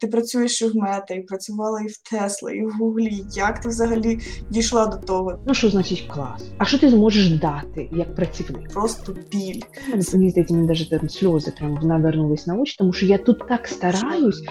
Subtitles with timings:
[0.00, 3.24] ти працюєш і в мета, і працювала і в Тесла, і в Гуглі.
[3.32, 4.18] Як ти взагалі
[4.50, 5.38] дійшла до того?
[5.46, 6.50] Ну що значить клас?
[6.58, 8.72] А що ти зможеш дати як працівник?
[8.72, 9.60] Просто біль.
[9.88, 13.68] Мені здається, мені навіть там сльози прям навернулись на очі, тому що я тут так
[13.68, 14.42] стараюсь.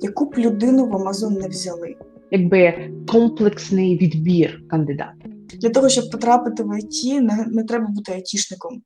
[0.00, 1.94] Яку б людину в Амазон не взяли?
[2.30, 5.32] Якби комплексний відбір кандидатів.
[5.60, 8.82] Для того, щоб потрапити в ІТ, не, не треба бути айтішником.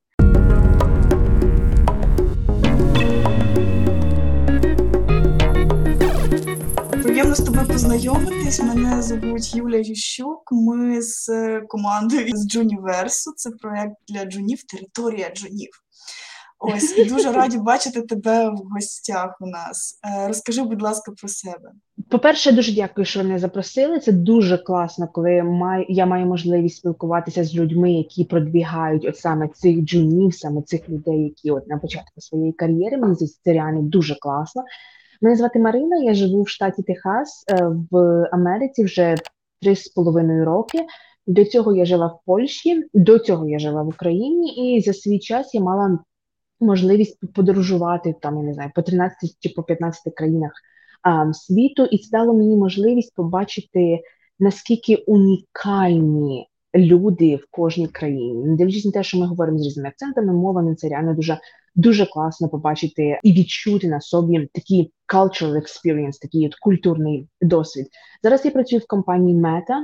[7.34, 8.60] З тобою познайомитись.
[8.60, 10.48] Мене звуть Юлія Ющук.
[10.50, 11.30] Ми з
[11.68, 13.32] командою з Джуніверсу.
[13.36, 15.70] Це проект для джунів, територія джунів.
[16.58, 20.00] Ось і дуже раді бачити тебе в гостях у нас.
[20.04, 21.70] Е, розкажи, будь ласка, про себе.
[22.10, 23.98] По-перше, дуже дякую, що мене запросили.
[23.98, 29.48] Це дуже класно, коли маю, я маю можливість спілкуватися з людьми, які продвігають от саме
[29.48, 32.96] цих джунів, саме цих людей, які от на початку своєї кар'єри.
[32.96, 34.62] Мені здається, це реально дуже класно.
[35.22, 37.96] Мене звати Марина, я живу в штаті Техас е, в
[38.32, 39.16] Америці вже
[39.60, 40.78] три з половиною роки.
[41.26, 45.18] До цього я жила в Польщі, до цього я жила в Україні, і за свій
[45.18, 45.98] час я мала
[46.60, 50.52] можливість подорожувати там, я не знаю, по 13 чи по 15 країнах
[51.02, 54.00] а, світу, і це дало мені можливість побачити
[54.38, 59.88] наскільки унікальні люди в кожній країні, не дивлячись на те, що ми говоримо з різними
[59.88, 61.38] акцентами, мовами це реально дуже
[61.74, 67.86] дуже класно побачити і відчути на собі такий cultural experience, такий от культурний досвід.
[68.22, 69.80] Зараз я працюю в компанії Meta,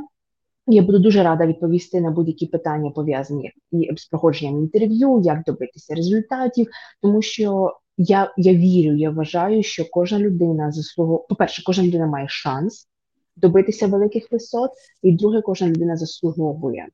[0.67, 3.53] я буду дуже рада відповісти на будь-які питання пов'язані
[3.97, 6.67] з проходженням інтерв'ю, як добитися результатів,
[7.03, 12.29] тому що я я вірю, я вважаю, що кожна людина заслуговує, по-перше, кожна людина має
[12.29, 12.89] шанс
[13.37, 14.71] добитися великих висот,
[15.03, 16.89] і друге, кожна людина заслуговує.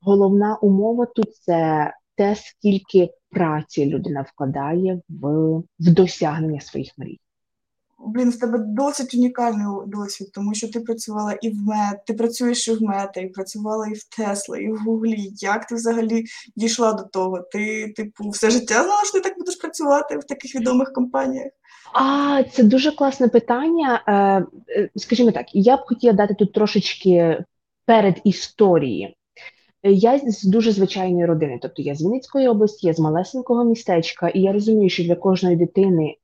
[0.00, 7.20] Головна умова тут це те, скільки праці людина вкладає в, в досягнення своїх мрій.
[8.06, 12.68] Блін, в тебе досить унікальний досвід, тому що ти працювала і в мет, ти працюєш
[12.68, 15.32] і в мета, і працювала і в Тесла, і в Гуглі.
[15.34, 16.24] Як ти взагалі
[16.56, 17.40] дійшла до того?
[17.52, 21.52] Ти, типу, все життя знала, що ти так будеш працювати в таких відомих компаніях?
[21.94, 24.02] А це дуже класне питання.
[24.06, 24.12] Е,
[24.80, 27.44] е, скажімо так, я б хотіла дати тут трошечки
[27.86, 29.16] перед історії.
[29.84, 34.40] Я з дуже звичайної родини, тобто я з Вінницької області, я з малесенького містечка, і
[34.40, 36.16] я розумію, що для кожної дитини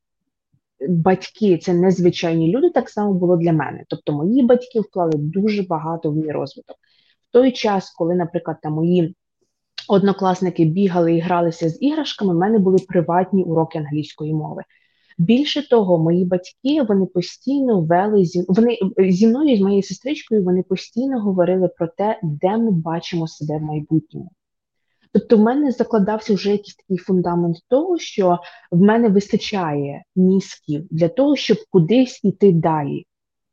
[0.88, 3.84] батьки це незвичайні люди, так само було для мене.
[3.88, 6.76] Тобто мої батьки вклали дуже багато в мій розвиток.
[7.28, 9.14] В той час, коли, наприклад, там мої
[9.88, 14.62] однокласники бігали і гралися з іграшками, в мене були приватні уроки англійської мови.
[15.20, 20.44] Більше того, мої батьки вони постійно вели зі вони зі мною з моєю сестричкою.
[20.44, 24.30] Вони постійно говорили про те, де ми бачимо себе в майбутньому.
[25.12, 28.38] Тобто, в мене закладався вже якийсь такий фундамент того, що
[28.70, 33.06] в мене вистачає мізків для того, щоб кудись іти далі.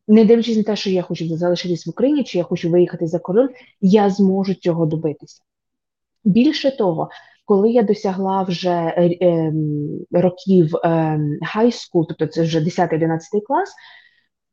[0.07, 3.19] Не дивлячись на те, що я хочу залишитись в Україні, чи я хочу виїхати за
[3.19, 3.50] кордон,
[3.81, 5.41] я зможу цього добитися.
[6.23, 7.09] Більше того,
[7.47, 9.53] коли я досягла вже е, е,
[10.12, 10.88] років е,
[11.56, 13.74] high school, тобто це вже 10-11 клас,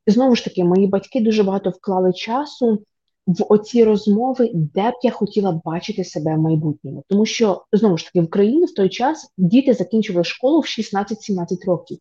[0.07, 2.83] знову ж таки, мої батьки дуже багато вклали часу
[3.27, 7.03] в оці розмови, де б я хотіла бачити себе в майбутньому.
[7.07, 11.65] Тому що, знову ж таки, в Україні в той час діти закінчували школу в 16-17
[11.67, 11.97] років.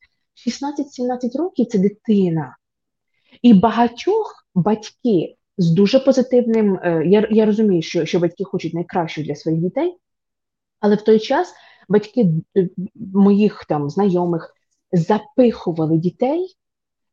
[0.46, 2.56] 16-17 років це дитина.
[3.42, 6.78] І багатьох батьки з дуже позитивним.
[6.82, 9.96] Е, я я розумію, що що батьки хочуть найкраще для своїх дітей,
[10.84, 11.54] але в той час
[11.88, 14.54] батьки е, моїх там знайомих
[14.92, 16.56] запихували дітей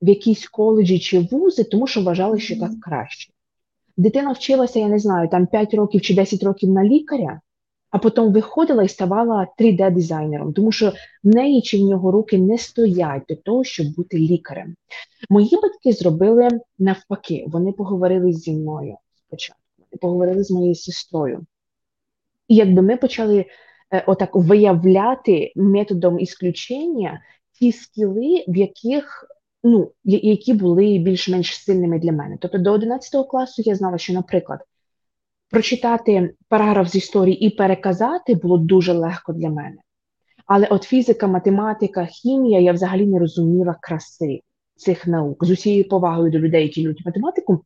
[0.02, 3.34] в якісь коледжі чи вузи, тому що вважали, що так краще.
[3.98, 7.42] Дитина вчилася, я не знаю, там 5 років чи 10 років на лікаря,
[7.90, 10.94] а потім виходила і ставала 3D-дизайнером, тому що
[11.24, 14.76] в неї чи в нього руки не стоять до того, щоб бути лікарем.
[15.30, 16.50] Мої батьки зробили
[16.80, 18.96] навпаки, вони поговорили зі мною
[19.28, 21.46] спочатку, вони поговорили з моєю сестрою.
[22.52, 23.46] І якби ми почали
[23.94, 27.22] е, отак виявляти методом ісключення
[27.60, 29.26] ті скіли, в яких
[29.64, 32.38] ну, які були більш-менш сильними для мене.
[32.42, 34.60] Тобто до 11 класу я знала, що, наприклад,
[35.50, 39.78] прочитати параграф з історії і переказати було дуже легко для мене.
[40.46, 44.42] Але от фізика, математика, хімія я взагалі не розуміла краси
[44.76, 45.46] цих наук.
[45.46, 47.66] З усією повагою до людей, які люблять математику,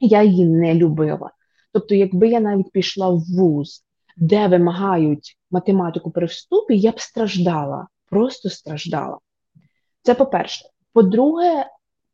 [0.00, 1.30] я її не любила.
[1.72, 3.84] Тобто, якби я навіть пішла в вуз,
[4.20, 9.18] де вимагають математику при вступі, я б страждала, просто страждала.
[10.02, 10.64] Це по-перше.
[10.92, 11.66] По-друге,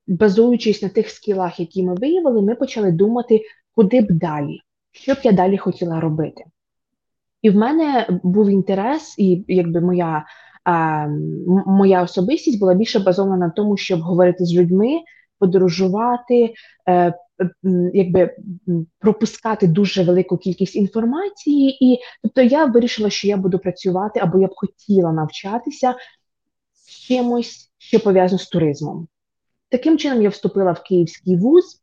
[0.06, 3.43] базуючись на тих скілах, які ми виявили, ми почали думати,
[3.75, 4.61] куди б далі,
[4.93, 6.45] що б я далі хотіла робити.
[7.43, 10.25] І в мене був інтерес, і якби моя
[10.65, 11.06] а,
[11.67, 15.01] моя особистість була більше базована на тому, щоб говорити з людьми,
[15.39, 16.55] подорожувати,
[16.89, 17.15] е,
[17.93, 18.37] якби
[18.99, 24.47] пропускати дуже велику кількість інформації, і тобто я вирішила, що я буду працювати або я
[24.47, 25.95] б хотіла навчатися
[27.07, 29.09] чимось, що пов'язано з туризмом.
[29.69, 31.83] Таким чином, я вступила в Київський вуз,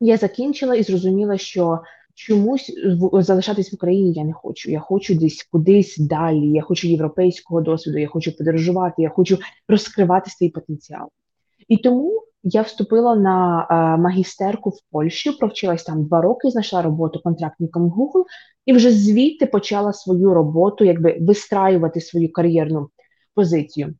[0.00, 1.80] я закінчила і зрозуміла, що
[2.14, 2.72] чомусь
[3.12, 4.70] залишатись в Україні я не хочу.
[4.70, 6.50] Я хочу десь кудись далі.
[6.50, 9.38] Я хочу європейського досвіду, я хочу подорожувати, я хочу
[9.68, 11.08] розкривати свій потенціал.
[11.68, 17.20] І тому я вступила на а, магістерку в Польщі, провчилась там два роки, знайшла роботу
[17.24, 18.24] контрактником Google,
[18.66, 22.88] і вже звідти почала свою роботу, якби вистраювати свою кар'єрну
[23.34, 23.94] позицію.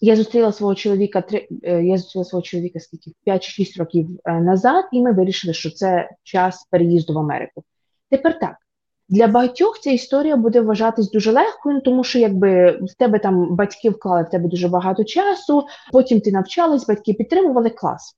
[0.00, 1.48] Я зустріла свого чоловіка три.
[1.62, 6.10] Е, я зустріла свого чоловіка скільки 5-6 років е, назад, і ми вирішили, що це
[6.22, 7.64] час переїзду в Америку.
[8.10, 8.56] Тепер так.
[9.08, 13.90] Для багатьох ця історія буде вважатись дуже легкою, тому що якби в тебе там батьки
[13.90, 18.16] вклали в тебе дуже багато часу, потім ти навчалась, батьки підтримували клас.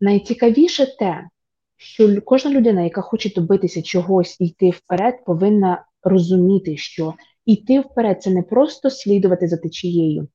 [0.00, 1.28] Найцікавіше те,
[1.76, 7.14] що кожна людина, яка хоче добитися чогось і йти вперед, повинна розуміти, що
[7.46, 10.28] йти вперед це не просто слідувати за течією,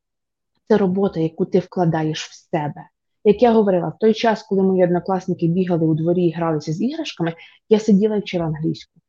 [0.67, 2.89] це робота, яку ти вкладаєш в себе.
[3.23, 6.81] Як я говорила, в той час, коли мої однокласники бігали у дворі і гралися з
[6.81, 7.33] іграшками,
[7.69, 8.99] я сиділа і вчила англійську.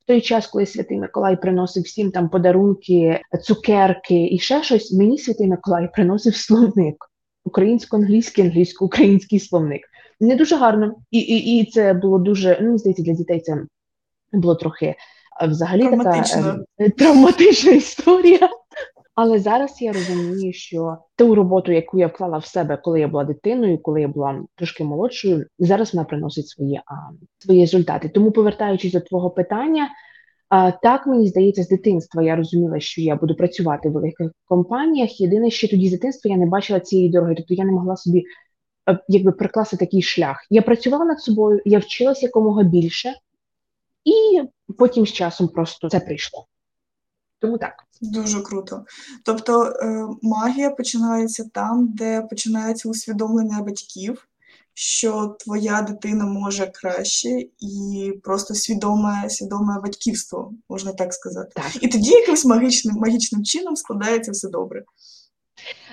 [0.00, 5.18] В той час, коли Святий Миколай приносив всім там подарунки, цукерки і ще щось, мені
[5.18, 6.96] Святий Миколай приносив словник.
[7.44, 9.82] Українсько-англійський, англійсько-український словник.
[10.20, 10.94] Не дуже гарно.
[11.10, 13.64] І і, і це було дуже, ну, здається, для дітей це
[14.32, 14.94] було трохи
[15.48, 16.24] взагалі така
[16.78, 18.48] е, травматична історія.
[19.22, 23.24] Але зараз я розумію, що ту роботу, яку я вклала в себе, коли я була
[23.24, 26.94] дитиною, коли я була трошки молодшою, зараз вона приносить свої а,
[27.38, 28.08] свої результати.
[28.08, 29.88] Тому, повертаючись до твого питання,
[30.48, 35.20] а, так мені здається, з дитинства я розуміла, що я буду працювати в великих компаніях.
[35.20, 38.24] Єдине, що тоді з дитинства я не бачила цієї дороги, тобто я не могла собі
[39.08, 40.46] якби прикласти такий шлях.
[40.50, 43.14] Я працювала над собою, я вчилася якомога більше,
[44.04, 44.42] і
[44.78, 46.46] потім з часом просто це прийшло.
[47.40, 47.84] Тому так.
[48.00, 48.84] Дуже круто.
[49.24, 54.28] Тобто е, магія починається там, де починається усвідомлення батьків,
[54.74, 57.28] що твоя дитина може краще,
[57.58, 61.50] і просто свідоме свідоме батьківство, можна так сказати.
[61.54, 61.82] Так.
[61.82, 64.84] І тоді якимось магічним магічним чином складається все добре.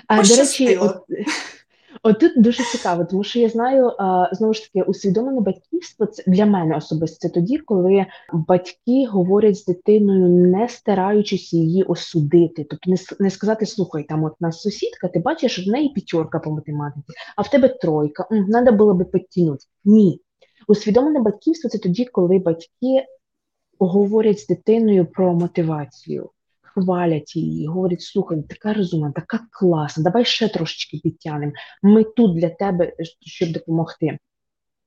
[0.06, 0.80] А, До речі,
[2.02, 3.92] от, От тут дуже цікаво, тому що я знаю
[4.32, 10.28] знову ж таки усвідомлене батьківство це для мене особисто тоді, коли батьки говорять з дитиною,
[10.28, 15.66] не стараючись її осудити, тобто не не сказати слухай, там от нас сусідка, ти бачиш
[15.66, 19.64] в неї п'ятерка по математиці, а в тебе тройка, треба було би підтягнути.
[19.84, 20.20] Ні.
[20.68, 23.06] Усвідомлене батьківство це тоді, коли батьки
[23.78, 26.30] говорять з дитиною про мотивацію
[26.82, 31.52] хвалять її, говорять, слухай, така розумна, така класна, давай ще трошечки підтягнемо.
[31.82, 34.18] Ми тут для тебе, щоб допомогти.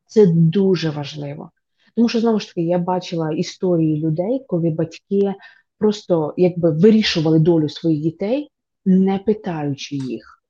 [0.05, 1.51] Це дуже важливо.
[1.95, 5.33] Тому що, знову ж таки, я бачила історії людей, коли батьки
[5.77, 8.51] просто якби вирішували долю своїх дітей,
[8.85, 10.43] не питаючи їх.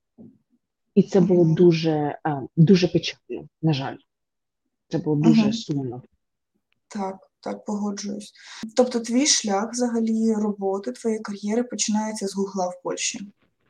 [0.96, 2.18] І це було дуже
[2.56, 3.96] дуже печально, на жаль.
[4.88, 6.04] Це було дуже uh сумно.
[6.88, 7.31] Так.
[7.42, 8.34] Так, погоджуюсь.
[8.76, 13.20] Тобто, твій шлях взагалі роботи, твоєї кар'єри починається з Гугла в Польщі,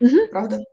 [0.01, 0.17] угу.
[0.31, 0.63] правда?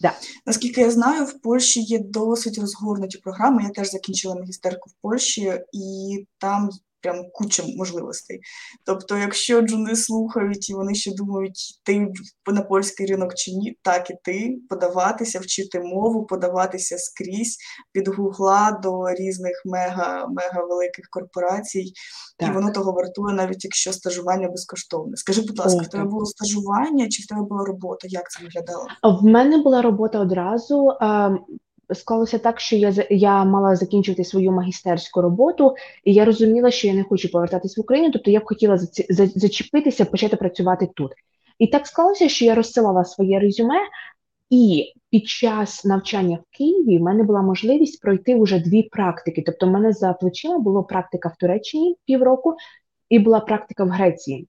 [0.00, 0.12] Да.
[0.46, 3.62] Наскільки я знаю, в Польщі є досить розгорнуті програми.
[3.62, 6.70] Я теж закінчила магістерку в Польщі, і там
[7.06, 8.40] прям куча можливостей.
[8.84, 12.08] Тобто, якщо джуни слухають і вони ще думають, йти
[12.46, 17.56] на польський ринок чи ні, так іти, подаватися, вчити мову, подаватися скрізь
[17.94, 21.92] від гугла до різних мега мега великих корпорацій,
[22.38, 22.48] так.
[22.48, 25.16] і воно того вартує, навіть якщо стажування безкоштовне.
[25.16, 28.08] Скажи, будь ласка, в тебе було стажування чи в тебе була робота?
[28.10, 28.86] Як це виглядало?
[29.20, 30.92] В мене була робота одразу
[31.94, 35.74] склалося так, що я я мала закінчувати свою магістерську роботу,
[36.04, 38.78] і я розуміла, що я не хочу повертатись в Україну, тобто я б хотіла
[39.34, 41.12] зачепитися, почати працювати тут.
[41.58, 43.80] І так склалося, що я розсилала своє резюме,
[44.50, 49.42] і під час навчання в Києві в мене була можливість пройти вже дві практики.
[49.46, 52.56] Тобто, в мене за плечима була практика в Туреччині півроку,
[53.08, 54.48] і була практика в Греції.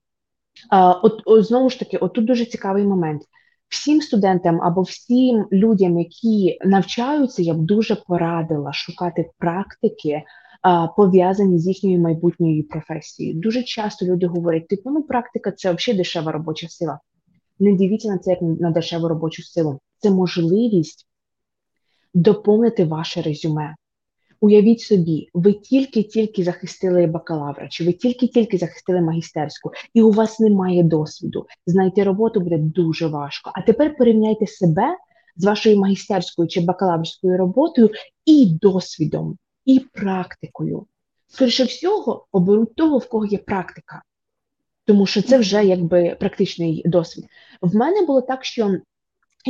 [1.04, 3.22] От, от знову ж таки, отут дуже цікавий момент
[3.70, 10.24] всім студентам або всім людям, які навчаються, я б дуже порадила шукати практики.
[10.98, 13.40] Пов'язані з їхньою майбутньою професією.
[13.40, 17.00] Дуже часто люди говорять, типу, ну практика це взагалі дешева робоча сила.
[17.60, 19.80] Не дивіться на це як на дешеву робочу силу.
[20.00, 21.08] Це можливість
[22.14, 23.76] доповнити ваше резюме.
[24.40, 30.84] Уявіть собі, ви тільки-тільки захистили бакалавра, чи ви тільки-тільки захистили магістерську, і у вас немає
[30.84, 31.46] досвіду.
[31.66, 33.52] Знайти роботу буде дуже важко.
[33.54, 34.98] А тепер порівняйте себе
[35.36, 37.90] з вашою магістерською чи бакалаврською роботою
[38.26, 40.86] і досвідом, і практикою.
[41.28, 44.02] Скоріше всього, оберуть того, в кого є практика,
[44.86, 47.26] тому що це вже якби практичний досвід.
[47.62, 48.78] В мене було так, що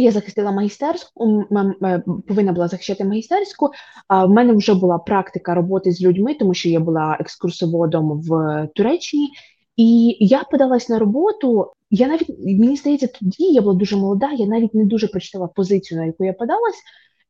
[0.01, 1.43] я захистила магістерську,
[1.83, 3.69] е, повинна була захищати магістерську.
[4.07, 8.67] А в мене вже була практика роботи з людьми, тому що я була екскурсоводом в
[8.75, 9.29] Туреччині,
[9.75, 11.71] і я подалась на роботу.
[11.89, 14.31] Я навіть мені здається, тоді я була дуже молода.
[14.31, 16.81] Я навіть не дуже прочитала позицію, на яку я подалась,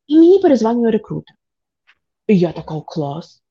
[0.08, 1.36] і мені перезванює рекрутер.
[2.28, 3.44] І я така клас.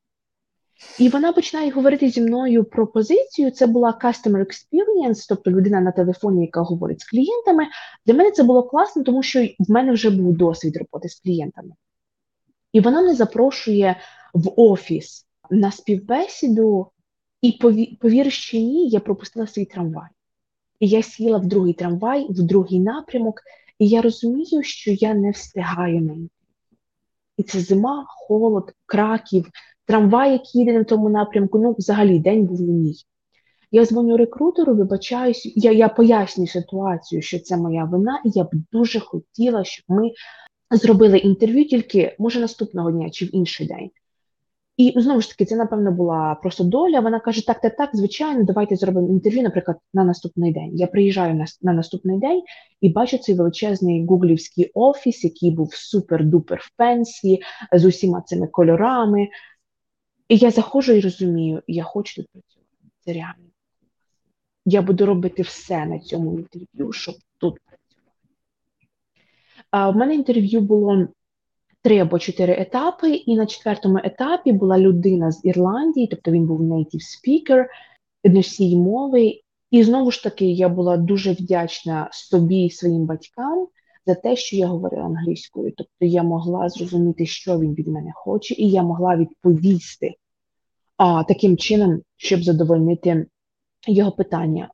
[0.99, 3.51] І вона починає говорити зі мною про позицію.
[3.51, 7.67] Це була customer experience, тобто людина на телефоні, яка говорить з клієнтами.
[8.07, 11.71] Для мене це було класно, тому що в мене вже був досвід роботи з клієнтами.
[12.73, 13.97] І вона мене запрошує
[14.35, 16.91] в офіс на співбесіду,
[17.43, 17.53] і
[18.01, 20.09] повіриш чи ні, я пропустила свій трамвай.
[20.81, 23.41] І я сіла в другий трамвай, в другий напрямок,
[23.79, 26.29] і я розумію, що я не встигаю на.
[27.37, 29.51] І це зима, холод, краків,
[29.87, 32.95] трамвай, який їде на тому напрямку, ну, взагалі день був мій.
[33.71, 38.51] Я дзвоню рекрутеру, вибачаюсь, я я пояснюю ситуацію, що це моя вина, і я б
[38.73, 40.11] дуже хотіла, щоб ми
[40.71, 43.91] зробили інтерв'ю тільки, може, наступного дня чи в інший день.
[44.77, 47.01] І ну, знову ж таки, це, напевно, була просто доля.
[47.01, 50.71] Вона каже: так, так, так, звичайно, давайте зробимо інтерв'ю, наприклад, на наступний день.
[50.75, 52.43] Я приїжджаю на на наступний день
[52.81, 59.29] і бачу цей величезний гуглівський офіс, який був супер-дупер в пенсії, з усіма цими кольорами.
[60.29, 62.67] І я заходжу і розумію, я хочу тут працювати.
[63.01, 63.51] Це реально.
[64.65, 68.19] Я буду робити все на цьому інтерв'ю, щоб тут працювати.
[69.71, 71.09] А в мене інтерв'ю було
[71.83, 76.63] три або чотири етапи, і на четвертому етапі була людина з Ірландії, тобто він був
[76.63, 77.67] native speaker,
[78.25, 79.41] носій мови.
[79.71, 83.69] І знову ж таки, я була дуже вдячна собі і своїм батькам
[84.07, 85.73] за те, що я говорила англійською.
[85.77, 90.15] Тобто я могла зрозуміти, що він від мене хоче, і я могла відповісти
[90.97, 93.27] а, таким чином, щоб задовольнити
[93.87, 94.69] його питання.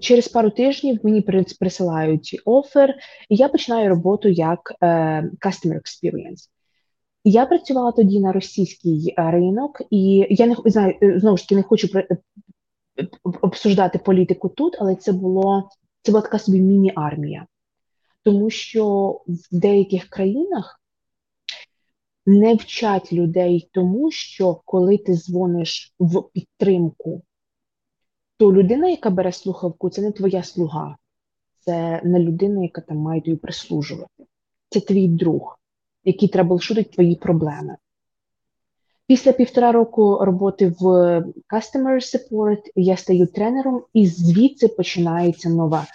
[0.00, 1.20] Через пару тижнів мені
[1.60, 2.94] присилають офер,
[3.28, 4.86] і я починаю роботу як е,
[5.22, 6.48] Customer Experience.
[7.24, 11.62] Я працювала тоді на російський ринок, і я не знаю, е, знову ж таки не
[11.62, 12.06] хочу е,
[13.42, 15.68] обсуждати політику тут, але це було
[16.02, 17.46] це була така собі міні-армія,
[18.24, 20.80] тому що в деяких країнах
[22.26, 27.22] не вчать людей тому, що коли ти дзвониш в підтримку
[28.36, 30.96] то людина, яка бере слухавку, це не твоя слуга,
[31.60, 34.24] це не людина, яка там має тобі прислужувати.
[34.68, 35.58] Це твій друг,
[36.04, 37.76] який треба лишити твої проблеми.
[39.06, 40.84] Після півтора року роботи в
[41.54, 45.86] Customer Support я стаю тренером, і звідси починається нова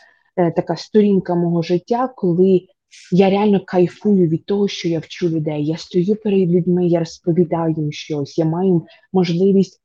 [0.55, 2.67] така сторінка мого життя, коли
[3.11, 5.65] я реально кайфую від того, що я вчу людей.
[5.65, 9.81] Я стою перед людьми, я розповідаю їм щось, я маю можливість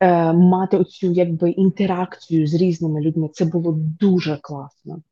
[0.00, 3.28] е, мати оцю якби інтеракцію з різними людьми.
[3.32, 5.02] Це було дуже класно.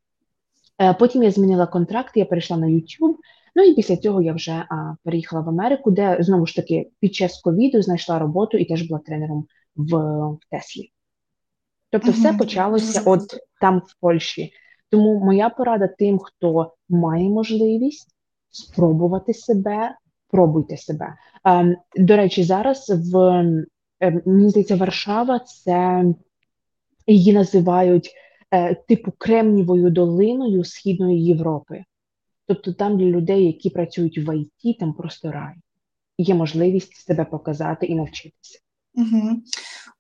[0.81, 3.15] Е, Потім я змінила контракт, я перейшла на YouTube.
[3.55, 7.15] Ну і після цього я вже а, переїхала в Америку, де знову ж таки під
[7.15, 9.97] час ковіду знайшла роботу і теж була тренером в,
[10.29, 10.93] в Теслі.
[11.91, 13.23] Тобто, uh все почалося от
[13.61, 14.53] там, в Польщі.
[14.93, 18.09] Тому моя порада тим, хто має можливість
[18.51, 19.97] спробувати себе,
[20.31, 21.15] пробуйте себе.
[21.45, 23.43] Ем, До речі, зараз в
[24.03, 26.05] Е, мені здається, Варшава це
[27.07, 28.11] її називають
[28.51, 31.85] е, типу Кремнівою долиною Східної Європи.
[32.47, 35.55] Тобто там для людей, які працюють в ІТ, там просто рай.
[36.19, 38.59] Є можливість себе показати і навчитися.
[38.95, 39.43] Угу.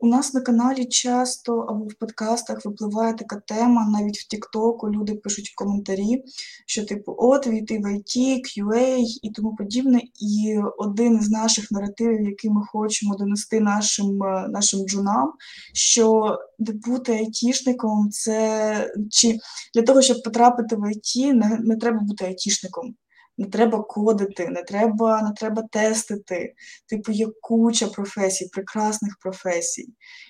[0.02, 5.14] У нас на каналі часто або в подкастах випливає така тема, навіть в Тіктоку люди
[5.14, 6.24] пишуть в коментарі,
[6.66, 10.00] що, типу, от війти в IT, QA і тому подібне.
[10.20, 15.32] І один із наших наративів, який ми хочемо донести нашим е, нашим джунам,
[15.72, 19.38] що бути айтішником, це чи
[19.74, 22.94] для того, щоб потрапити в ІТ, не, не треба бути айтішником
[23.38, 26.54] не треба кодити, не треба не треба тестити.
[26.88, 29.88] Типу, є куча професій, прекрасних професій,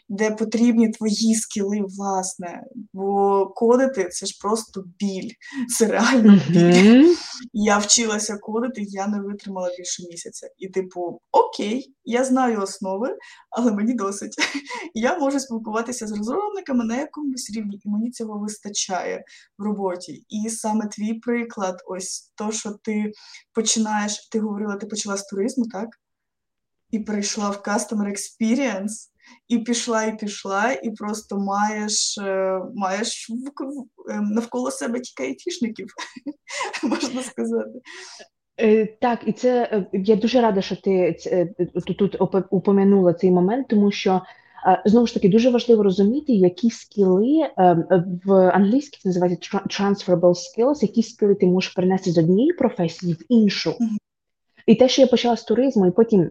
[0.09, 2.63] де потрібні твої скіли, власне.
[2.93, 5.31] Бо кодити це ж просто біль.
[5.79, 7.15] Це реально біль.
[7.53, 10.49] Я вчилася кодити, я не витримала більше місяця.
[10.59, 13.17] І, типу, окей, я знаю основи,
[13.51, 14.37] але мені досить.
[14.95, 19.25] Я можу спілкуватися з розробниками на якомусь рівні, і мені цього вистачає
[19.59, 20.25] в роботі.
[20.29, 22.92] І саме твій приклад, ось то, що ти
[23.53, 25.89] починаєш, ти говорила, ти почала з туризму, так?
[26.93, 29.09] і перейшла в Customer Experience,
[29.49, 33.31] і пішла, і пішла, і просто маєш е, маєш
[34.11, 35.87] ем, навколо себе тільки айтішників,
[36.83, 37.81] можна сказати.
[38.61, 41.17] Е, так, і це е, я дуже рада, що ти
[41.99, 42.17] тут
[42.51, 44.23] упомянула цей момент, тому що
[44.85, 47.51] знову ж таки дуже важливо розуміти, які скіли
[48.25, 53.25] в англійській це називається transferable skills, які скіли ти можеш перенести з однієї професії в
[53.29, 53.71] іншу.
[53.71, 53.97] Mm-hmm.
[54.67, 56.31] І те, що я почала з туризму, і потім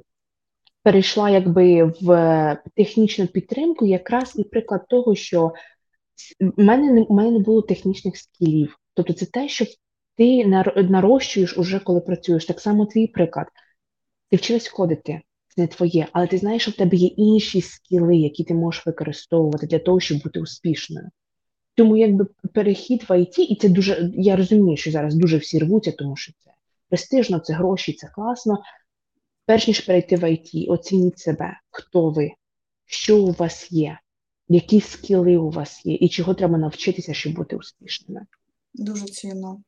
[0.84, 5.52] перейшла якби в технічну підтримку, якраз і приклад того, що
[6.40, 8.78] в мене не в мене не було технічних скілів.
[8.94, 9.66] Тобто, це те, що
[10.18, 10.46] ти
[10.90, 12.46] нарощуєш уже, коли працюєш.
[12.46, 13.48] Так само твій приклад.
[14.30, 15.22] Ти вчилась ходити,
[15.56, 18.86] це не твоє, але ти знаєш, що в тебе є інші скіли, які ти можеш
[18.86, 21.10] використовувати для того, щоб бути успішною.
[21.76, 25.92] Тому якби перехід в ІТ, і це дуже, я розумію, що зараз дуже всі рвуться,
[25.92, 26.52] тому що це
[26.90, 28.62] престижно, це гроші, це класно.
[29.46, 32.32] Перш ніж перейти в ІТ, оцініть себе, хто ви,
[32.86, 34.00] що у вас є,
[34.48, 38.22] які скіли у вас є, і чого треба навчитися, щоб бути успішними.
[38.74, 39.62] Дуже цінно.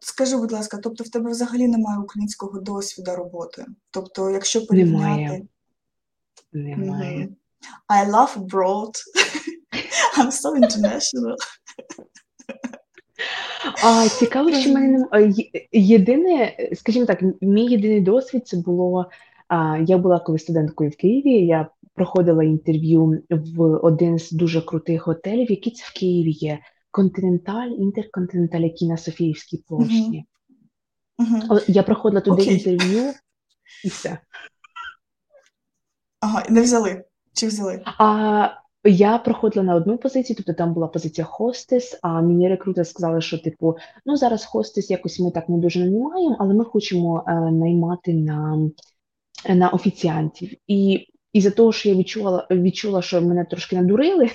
[0.00, 3.66] Скажи, будь ласка, тобто в тебе взагалі немає українського досвіду роботи?
[3.90, 5.02] Тобто, якщо порівняти.
[5.02, 5.46] Немає.
[6.52, 7.28] Немає.
[7.88, 8.92] I love abroad.
[10.18, 11.36] I'm so international.
[13.84, 15.06] А цікаво, що мене
[15.72, 19.10] єдине, скажімо так, мій єдиний досвід це було.
[19.48, 21.46] А, Я була коли студенткою в Києві.
[21.46, 26.58] Я проходила інтерв'ю в один з дуже крутих готелів, які це в Києві є.
[26.98, 30.24] Континенталь, інтерконтиненталь, який на Софіївській площі.
[31.18, 31.48] Uh-huh.
[31.48, 31.64] Uh-huh.
[31.68, 32.50] Я проходила туди okay.
[32.50, 33.12] інтерв'ю
[33.84, 34.18] і все.
[36.20, 37.04] Ага, не взяли.
[37.32, 37.82] Чи взяли?
[37.98, 38.48] А
[38.84, 43.38] я проходила на одну позицію, тобто там була позиція хостес, а мені рекрутер сказали, що
[43.38, 43.76] типу,
[44.06, 48.70] ну зараз хостес якось ми так не дуже наймаємо, але ми хочемо е, наймати на
[49.48, 50.52] на офіціантів.
[50.66, 54.30] І із-за того, що я відчула, відчула, що мене трошки надурили,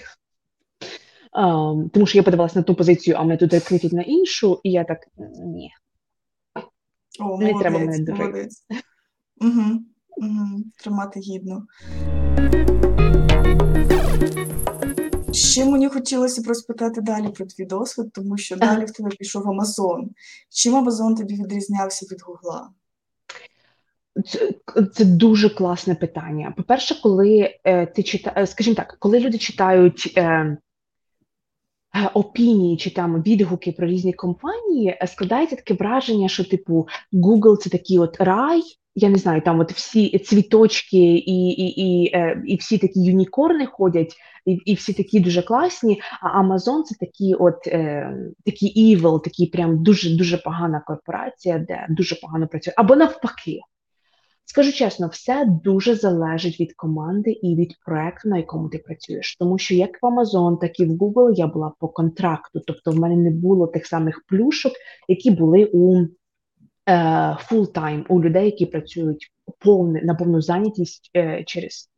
[1.33, 4.71] а, тому що я подавалася на ту позицію, а мене тут рекрутять на іншу, і
[4.71, 5.07] я так
[5.45, 5.71] ні.
[7.19, 8.49] О, Не треба мене дурити.
[9.41, 9.79] Угу,
[10.17, 10.63] угу.
[10.83, 11.65] Тримати гідно.
[15.31, 19.49] Ще мені хотілося б розпитати далі про твій досвід, тому що далі в тебе пішов
[19.49, 20.09] Амазон.
[20.49, 22.69] Чим Амазон тобі відрізнявся від Гугла?
[24.25, 24.53] Це,
[24.93, 26.53] це дуже класне питання.
[26.57, 30.13] По-перше, коли е, ти читаєш, скажімо так, коли люди читають.
[30.17, 30.57] Е,
[32.13, 37.99] Опінії чи там відгуки про різні компанії складається таке враження, що типу Google це такий
[37.99, 38.61] от рай,
[38.95, 43.65] я не знаю, там от всі цвіточки і і, і, е, і всі такі юнікорни
[43.65, 46.01] ходять, і і всі такі дуже класні.
[46.21, 48.13] А Amazon це такі от е,
[48.45, 52.73] такі evil, такі прям дуже дуже погана корпорація, де дуже погано працює.
[52.77, 53.59] Або навпаки.
[54.53, 59.35] Скажу чесно, все дуже залежить від команди і від проекту, на якому ти працюєш.
[59.39, 62.95] Тому що як в Amazon, так і в Google я була по контракту, тобто в
[62.95, 64.73] мене не було тих самих плюшок,
[65.07, 66.05] які були у
[67.39, 71.89] full-time е, у людей, які працюють повне на повну зайнятість е, через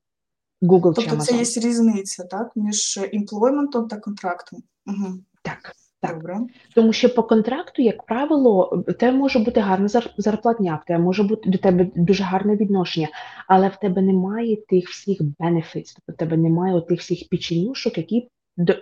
[0.61, 1.09] Google тобто чи Amazon.
[1.09, 4.63] Тобто це є різниця, так, між employment ом та контрактом.
[4.85, 5.13] Угу.
[5.41, 5.75] Так.
[6.07, 6.39] Так, Добре.
[6.75, 9.87] тому що по контракту, як правило, в тебе може бути гарна
[10.17, 13.07] зарплатня, в тебе може бути до тебе дуже гарне відношення,
[13.47, 18.29] але в тебе немає тих всіх benefits, тобто в тебе немає тих всіх печенюшок, які,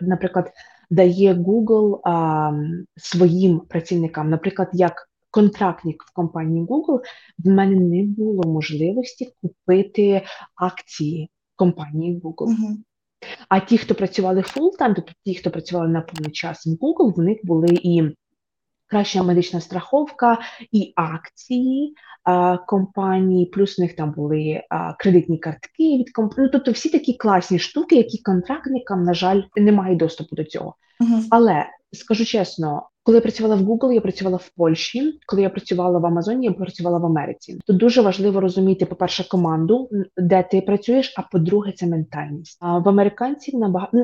[0.01, 0.51] наприклад,
[0.89, 2.51] дає Google а,
[2.97, 4.29] своїм працівникам.
[4.29, 6.99] Наприклад, як контрактник в компанії Google,
[7.37, 10.21] в мене не було можливості купити
[10.55, 12.43] акції компанії Google.
[12.43, 12.77] Угу.
[13.49, 17.19] А ті, хто працювали full-time, тобто ті, хто працювали на повний час в Google, в
[17.19, 18.03] них були і
[18.87, 20.39] краща медична страховка,
[20.71, 26.45] і акції а, компанії, плюс у них там були а, кредитні картки від компанії.
[26.45, 30.75] Ну, тобто всі такі класні штуки, які контрактникам, на жаль, не мають доступу до цього.
[31.01, 31.23] Uh-huh.
[31.29, 35.19] Але скажу чесно, коли я працювала в Google, я працювала в Польщі.
[35.25, 37.59] Коли я працювала в Амазоні, я працювала в Америці.
[37.65, 42.57] Тут дуже важливо розуміти, по-перше, команду, де ти працюєш, а по-друге, це ментальність.
[42.61, 43.97] А в американців набагато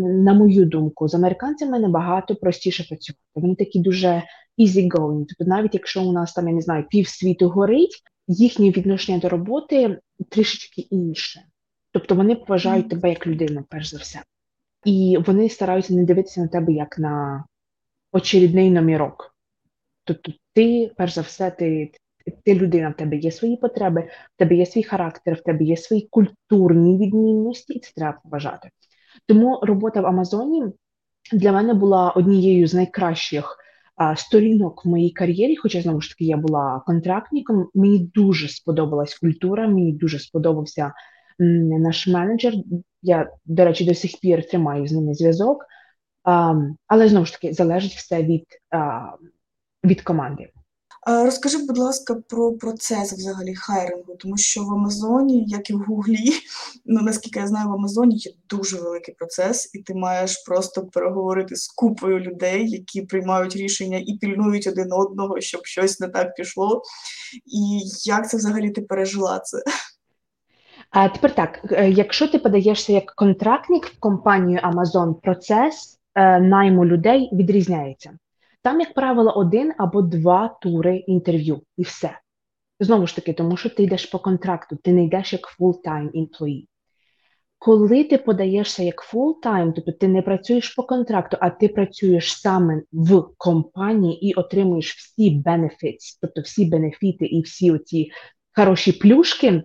[0.00, 3.22] на мою думку, з американцями набагато простіше працювати.
[3.34, 4.22] Вони такі дуже
[4.58, 5.24] easy going.
[5.28, 9.28] Тобто, навіть якщо у нас там я не знаю пів світу горить, їхнє відношення до
[9.28, 11.40] роботи трішечки інше.
[11.92, 14.20] Тобто вони поважають тебе як людину, перш за все.
[14.84, 17.44] І вони стараються не дивитися на тебе як на
[18.12, 19.36] очередний номірок.
[20.04, 21.92] Тобто, ти, перш за все, ти
[22.44, 24.00] ти людина, в тебе є свої потреби,
[24.34, 28.70] в тебе є свій характер, в тебе є свої культурні відмінності, і це треба поважати.
[29.26, 30.64] Тому робота в Амазоні
[31.32, 33.56] для мене була однією з найкращих
[34.16, 39.68] сторінок в моїй кар'єрі, хоча знову ж таки я була контрактником, мені дуже сподобалась культура,
[39.68, 40.92] мені дуже сподобався
[41.38, 42.54] наш менеджер.
[43.02, 45.64] Я, до речі, до сих пір тримаю з ними зв'язок,
[46.86, 48.44] але знову ж таки залежить все від,
[49.84, 50.50] від команди.
[51.08, 56.32] Розкажи, будь ласка, про процес взагалі хайрингу, тому що в Амазоні, як і в Гуглі,
[56.86, 61.56] ну наскільки я знаю, в Амазоні є дуже великий процес, і ти маєш просто переговорити
[61.56, 66.82] з купою людей, які приймають рішення і пільнують один одного, щоб щось не так пішло.
[67.46, 69.58] І як це взагалі ти пережила це?
[70.90, 75.98] А тепер так, е, якщо ти подаєшся як контрактник в компанію Amazon, процес е,
[76.40, 78.18] найму людей відрізняється.
[78.62, 82.18] Там, як правило, один або два тури інтерв'ю, і все.
[82.80, 86.66] Знову ж таки, тому що ти йдеш по контракту, ти не йдеш як full-time employee.
[87.58, 92.82] Коли ти подаєшся як full-time, тобто ти не працюєш по контракту, а ти працюєш саме
[92.92, 98.10] в компанії і отримуєш всі benefits, тобто всі бенефіти і всі оці
[98.56, 99.62] хороші плюшки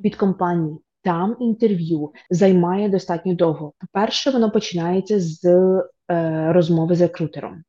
[0.00, 3.72] від компанії, там інтерв'ю займає достатньо довго.
[3.80, 5.44] По-перше, воно починається з
[6.10, 7.64] е, розмови з рекрутером.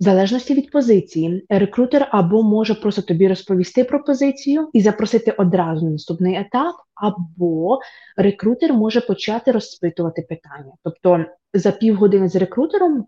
[0.00, 5.84] В залежності від позиції, рекрутер або може просто тобі розповісти про позицію і запросити одразу
[5.84, 7.78] на наступний етап, або
[8.16, 10.72] рекрутер може почати розпитувати питання.
[10.84, 13.06] Тобто за півгодини з рекрутером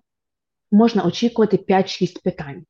[0.72, 2.64] можна очікувати 5-6 питань.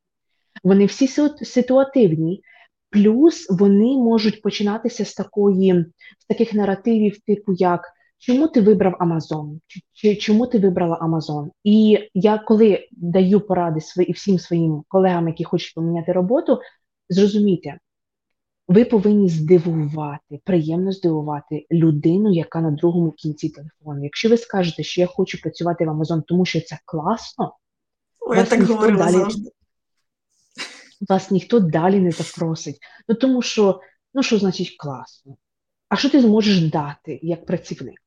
[0.64, 1.08] Вони всі
[1.44, 2.42] ситуативні,
[2.90, 5.86] плюс вони можуть починатися з такої,
[6.18, 7.80] з таких наративів, типу як
[8.18, 9.60] чому ти вибрав Амазон?
[9.92, 11.50] Чи чому ти вибрала Амазон?
[11.64, 16.58] І я коли даю поради свої, всім своїм колегам, які хочуть поміняти роботу,
[17.08, 17.78] зрозумійте,
[18.68, 24.04] ви повинні здивувати, приємно здивувати людину, яка на другому кінці телефону.
[24.04, 27.52] Якщо ви скажете, що я хочу працювати в Амазон, тому що це класно,
[28.20, 29.50] О, я так говорила далі, завжди.
[31.08, 32.78] Вас ніхто далі не запросить.
[33.08, 33.80] Ну тому що,
[34.14, 35.36] ну що значить класно?
[35.88, 38.02] А що ти зможеш дати як працівник?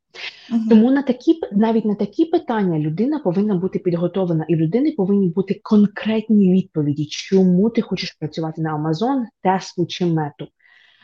[0.52, 0.60] Угу.
[0.70, 5.60] Тому на такі навіть на такі питання людина повинна бути підготовлена, і людини повинні бути
[5.64, 10.48] конкретні відповіді, чому ти хочеш працювати на Amazon, Tesla чи мету.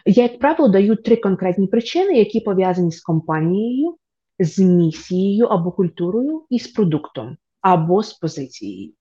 [0.05, 3.97] Я, як правило, даю три конкретні причини, які пов'язані з компанією,
[4.39, 8.93] з місією або культурою, і з продуктом, або з позицією.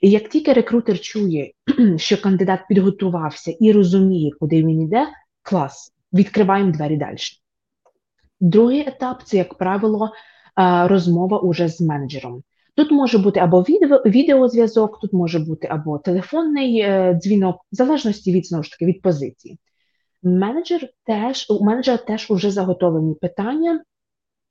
[0.00, 1.52] І як тільки рекрутер чує,
[1.96, 5.06] що кандидат підготувався і розуміє, куди він йде,
[5.42, 7.16] клас, відкриваємо двері далі.
[8.40, 10.12] Другий етап це, як правило,
[10.86, 12.42] розмова уже з менеджером.
[12.74, 13.62] Тут може бути або
[14.06, 19.02] відеозв'язок, тут може бути або телефонний е, дзвінок, в залежності від знову ж таки від
[19.02, 19.58] позиції.
[20.22, 23.82] Менеджер теж у менеджера теж вже заготовлені питання,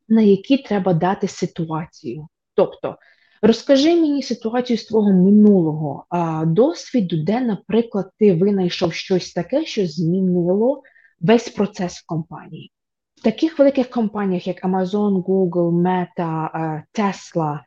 [0.08, 2.28] на які треба дати ситуацію.
[2.56, 2.96] Тобто,
[3.42, 9.88] розкажи мені ситуацію з твого минулого а, досвіду, де, наприклад, ти винайшов щось таке, що
[9.88, 10.84] змінило
[11.20, 12.72] весь процес в компанії.
[13.16, 16.50] В таких великих компаніях, як Amazon, Google, Meta,
[16.94, 17.60] Tesla,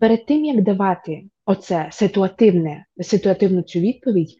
[0.00, 4.36] перед тим як давати оце ситуативне, ситуативну цю відповідь,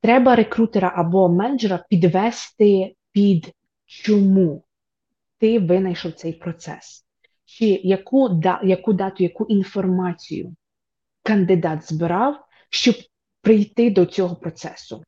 [0.00, 3.52] треба рекрутера або менеджера підвести під
[3.86, 4.64] чому
[5.38, 7.06] ти винайшов цей процес,
[7.48, 10.54] чи яку да, яку дату, яку інформацію
[11.22, 12.36] кандидат збирав,
[12.70, 12.94] щоб
[13.42, 15.02] прийти до цього процесу.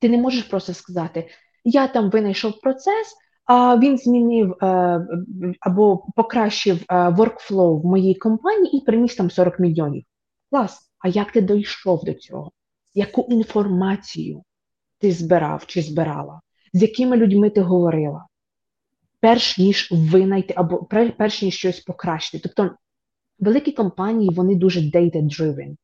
[0.00, 1.28] Ти не можеш просто сказати:
[1.64, 3.16] я там винайшов процес
[3.48, 5.00] а він змінив е,
[5.60, 10.04] або покращив е, workflow в моїй компанії і приніс там 40 мільйонів.
[10.50, 10.90] Клас.
[10.98, 12.52] А як ти дійшов до цього?
[12.94, 14.42] Яку інформацію
[14.98, 16.40] ти збирав чи збирала?
[16.72, 18.26] З якими людьми ти говорила?
[19.20, 22.48] Перш ніж винайти, або перш ніж щось покращити.
[22.48, 22.76] Тобто
[23.38, 25.76] великі компанії вони дуже data-driven.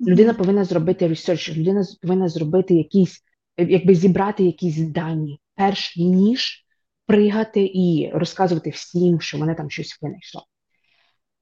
[0.00, 3.24] Людина повинна зробити research, людина повинна зробити якісь,
[3.56, 6.64] якби зібрати якісь дані перш ніж
[7.06, 10.46] пригати і розказувати всім, що мене там щось винайшло.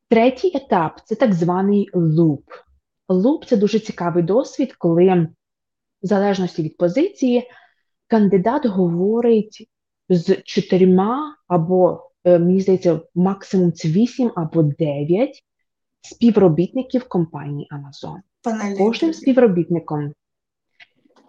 [0.09, 2.45] Третій етап це так званий луп.
[3.09, 5.29] Луп це дуже цікавий досвід, коли,
[6.03, 7.51] в залежності від позиції,
[8.07, 9.69] кандидат говорить
[10.09, 15.43] з чотирма або, е, мені здається, максимум це вісім або дев'ять
[16.03, 18.17] співробітників компанії Amazon.
[18.79, 20.13] Кожним співробітником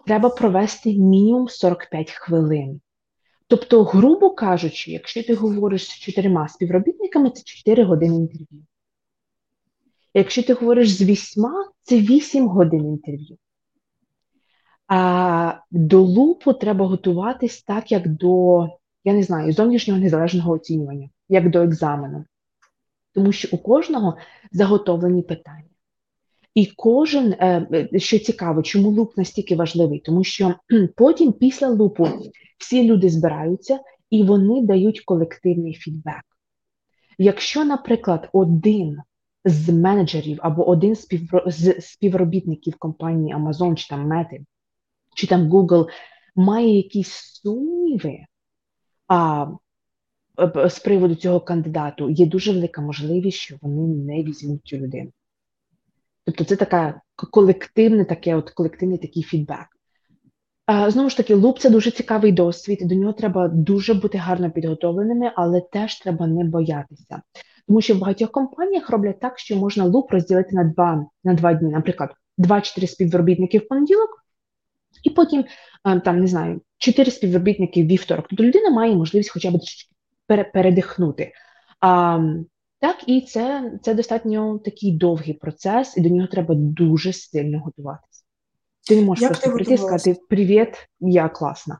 [0.06, 2.80] треба провести мінімум 45 хвилин.
[3.46, 8.64] Тобто, грубо кажучи, якщо ти говориш з чотирма співробітниками, це 4 години інтерв'ю.
[10.14, 13.38] Якщо ти говориш з вісьма, це 8 годин інтерв'ю.
[14.88, 18.66] А до лупу треба готуватись так, як до,
[19.04, 22.24] я не знаю, зовнішнього незалежного оцінювання, як до екзамену.
[23.14, 24.16] Тому що у кожного
[24.52, 25.64] заготовлені питання.
[26.54, 30.54] І кожен, е, що цікаво, чому луп настільки важливий, тому що
[30.96, 32.08] потім, після лупу,
[32.58, 36.22] всі люди збираються і вони дають колективний фідбек.
[37.18, 38.98] Якщо, наприклад, один
[39.44, 40.96] з менеджерів або один
[41.46, 44.38] з співробітників компанії Amazon чи там Meta,
[45.18, 45.88] чи там Google
[46.36, 48.18] має якісь сумніви
[49.08, 49.46] а,
[50.68, 55.10] з приводу цього кандидату, є дуже велика можливість, що вони не візьмуть цю людину.
[56.24, 57.00] Тобто це така
[57.30, 59.66] колективне, таке от колективний такий фідбек.
[60.88, 65.32] Знову ж таки, луп це дуже цікавий досвід, до нього треба дуже бути гарно підготовленими,
[65.36, 67.22] але теж треба не боятися.
[67.68, 71.54] Тому що в багатьох компаніях роблять так, що можна луп розділити на два на два
[71.54, 74.27] дні, наприклад, два-чотири співробітники в понеділок,
[75.02, 75.44] і потім
[76.04, 78.26] там не знаю, чотири співробітники вівторок.
[78.30, 79.58] Тобто людина має можливість хоча б
[80.52, 81.32] передихнути.
[81.80, 82.20] А,
[82.80, 88.22] Так, і це це достатньо такий довгий процес, і до нього треба дуже сильно готуватися.
[88.88, 91.78] Ти не можеш Як просто прийти і сказати Привіт, я класна.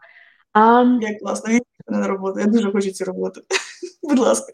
[0.53, 2.41] А, Я класна, я на роботу.
[2.41, 3.41] Я дуже хочу цю роботу.
[4.03, 4.53] Будь ласка.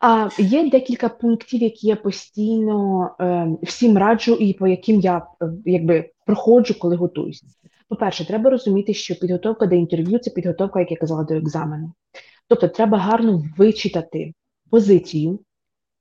[0.00, 5.46] А є декілька пунктів, які я постійно е, всім раджу, і по яким я е,
[5.64, 7.46] якби проходжу, коли готуюся.
[7.88, 11.92] По-перше, треба розуміти, що підготовка до інтерв'ю це підготовка, як я казала, до екзамену.
[12.48, 14.34] Тобто, треба гарно вичитати
[14.70, 15.40] позицію,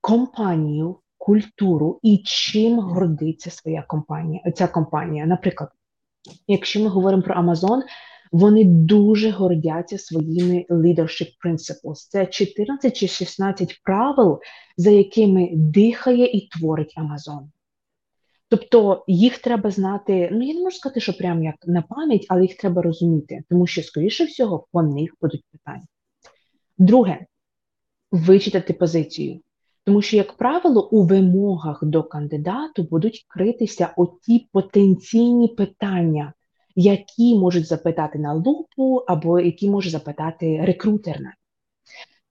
[0.02, 4.52] компанію, культуру і чим гордиться своя компанія.
[4.56, 5.26] Ця компанія.
[5.26, 5.70] Наприклад,
[6.48, 7.82] якщо ми говоримо про Amazon,
[8.32, 12.08] вони дуже гордяться своїми leadership principles.
[12.10, 14.40] Це 14 чи 16 правил,
[14.78, 17.42] за якими дихає і творить Amazon.
[18.50, 22.42] Тобто їх треба знати, ну я не можу сказати, що прям як на пам'ять, але
[22.42, 25.86] їх треба розуміти, тому що, скоріше всього, по них будуть питання.
[26.78, 27.26] Друге,
[28.12, 29.42] вичитати позицію.
[29.84, 36.34] Тому що, як правило, у вимогах до кандидату будуть критися оті потенційні питання,
[36.76, 41.20] які можуть запитати на лупу, або які може запитати рекрутер.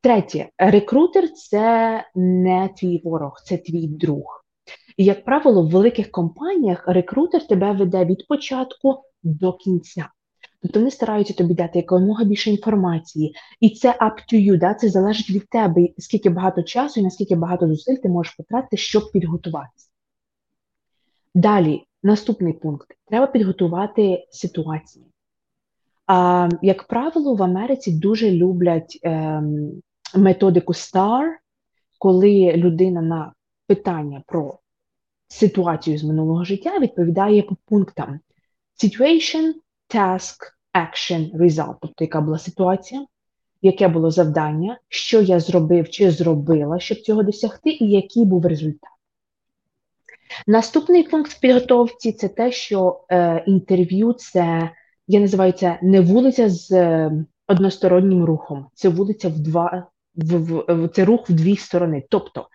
[0.00, 4.43] Третє, рекрутер це не твій ворог, це твій друг.
[4.96, 10.08] І, як правило, в великих компаніях рекрутер тебе веде від початку до кінця.
[10.62, 14.74] Тобто вони стараються тобі дати якомога більше інформації, і це up to you, да?
[14.74, 19.12] це залежить від тебе, скільки багато часу і наскільки багато зусиль ти можеш потратити, щоб
[19.12, 19.88] підготуватися.
[21.34, 25.04] Далі, наступний пункт: треба підготувати ситуації.
[26.06, 29.42] А, Як правило, в Америці дуже люблять е,
[30.16, 31.26] методику STAR,
[31.98, 33.32] коли людина на
[33.66, 34.58] питання про
[35.28, 38.20] ситуацію з минулого життя відповідає по пунктам:
[38.84, 39.52] Situation,
[39.94, 40.36] task,
[40.74, 43.06] action, result, тобто яка була ситуація,
[43.62, 48.90] яке було завдання, що я зробив чи зробила, щоб цього досягти, і який був результат.
[50.46, 54.70] Наступний пункт в підготовці це те, що е, інтерв'ю це,
[55.08, 57.12] я називаю це не вулиця з е,
[57.46, 62.02] одностороннім рухом, це вулиця в два, в, в, це рух в дві сторони.
[62.08, 62.46] Тобто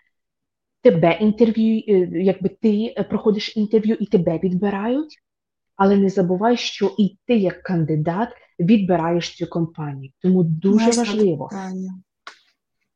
[0.81, 5.19] тебе інтерв'ю, е, якби ти проходиш інтерв'ю і тебе відбирають,
[5.75, 10.11] але не забувай, що і ти, як кандидат, відбираєш цю компанію.
[10.21, 11.93] Тому дуже Можна важливо питання.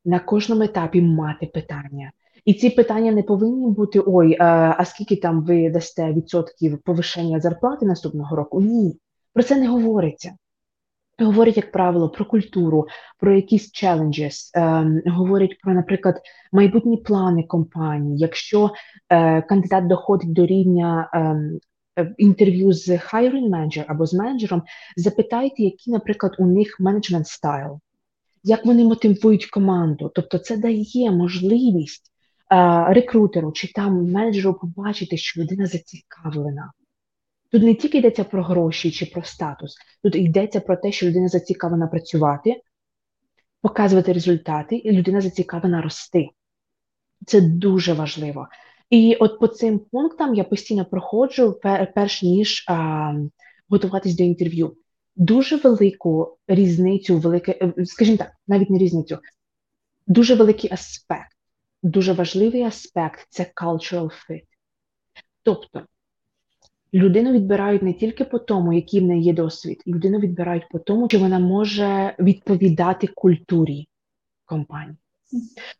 [0.05, 2.11] на кожному етапі мати питання.
[2.45, 7.39] І ці питання не повинні бути: ой, а, а скільки там ви дасте відсотків повищення
[7.39, 8.61] зарплати наступного року?
[8.61, 8.99] Ні,
[9.33, 10.31] про це не говориться.
[11.19, 12.87] Говорять, як правило, про культуру,
[13.19, 16.21] про якісь challenges, ем, говорять про, наприклад,
[16.51, 18.17] майбутні плани компанії.
[18.17, 18.71] Якщо
[19.09, 21.59] е, кандидат доходить до рівня ем,
[21.99, 24.63] Е, інтерв'ю з hiring manager або з менеджером,
[24.97, 27.79] запитайте, які, наприклад, у них менеджмент стайл,
[28.43, 30.11] як вони мотивують команду.
[30.15, 32.11] Тобто, це дає можливість
[32.47, 36.71] а, рекрутеру чи там менеджеру побачити, що людина зацікавлена.
[37.53, 41.27] Тут не тільки йдеться про гроші чи про статус, тут йдеться про те, що людина
[41.27, 42.61] зацікавлена працювати,
[43.61, 46.29] показувати результати, і людина зацікавлена рости.
[47.25, 48.47] Це дуже важливо.
[48.89, 51.59] І от по цим пунктам я постійно проходжу,
[51.95, 53.13] перш ніж а,
[53.69, 54.77] готуватись до інтерв'ю.
[55.15, 59.19] Дуже велику різницю, велике, е, скажімо так, навіть не різницю,
[60.07, 61.37] дуже великий аспект,
[61.83, 64.43] дуже важливий аспект це cultural fit.
[65.43, 65.81] Тобто
[66.93, 71.09] людину відбирають не тільки по тому, який в неї є досвід, людину відбирають по тому,
[71.09, 73.87] що вона може відповідати культурі
[74.45, 74.97] компанії.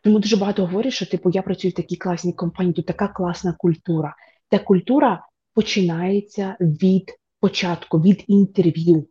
[0.02, 3.54] Тому дуже багато говорять, що типу я працюю в такій класній компанії, тут така класна
[3.54, 4.16] культура.
[4.50, 9.08] Та культура починається від початку, від інтерв'ю.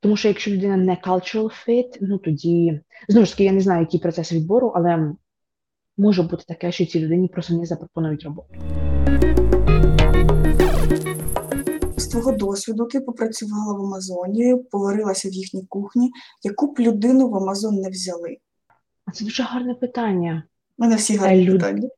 [0.00, 3.80] Тому що якщо людина не cultural fit, ну тоді знову ж таки я не знаю,
[3.80, 5.12] які процеси відбору, але
[5.96, 8.54] може бути таке, що цій людині просто не запропонують роботу.
[12.20, 16.10] З твого досвіду ти попрацювала в Амазоні, поварилася в їхній кухні.
[16.42, 18.36] Яку б людину в Амазон не взяли?
[19.14, 20.42] Це дуже гарне питання.
[20.78, 21.88] У мене всі гарні Люд- питання.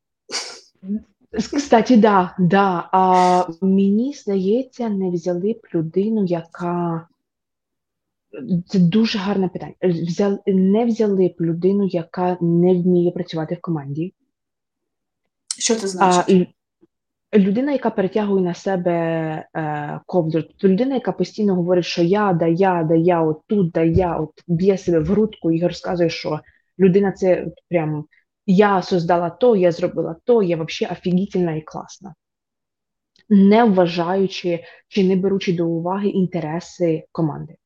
[1.57, 2.89] Кстати, да, да.
[2.93, 7.09] А мені здається, не взяли б людину, яка.
[8.69, 9.75] Це дуже гарне питання.
[9.83, 14.15] Взяли, не взяли б людину, яка не вміє працювати в команді.
[15.59, 16.29] Що це значить?
[16.29, 16.47] і
[17.35, 18.93] людина, яка перетягує на себе
[19.57, 23.71] е, ковдру, тобто людина, яка постійно говорить, що я, да я, да я, от тут,
[23.71, 26.41] да я, от б'є себе в грудку і розказує, що
[26.79, 28.05] людина це от прям
[28.47, 32.15] я создала то, я зробила то, я взагалі офігітельна і класна.
[33.29, 37.57] Не вважаючи чи не беручи до уваги інтереси команди.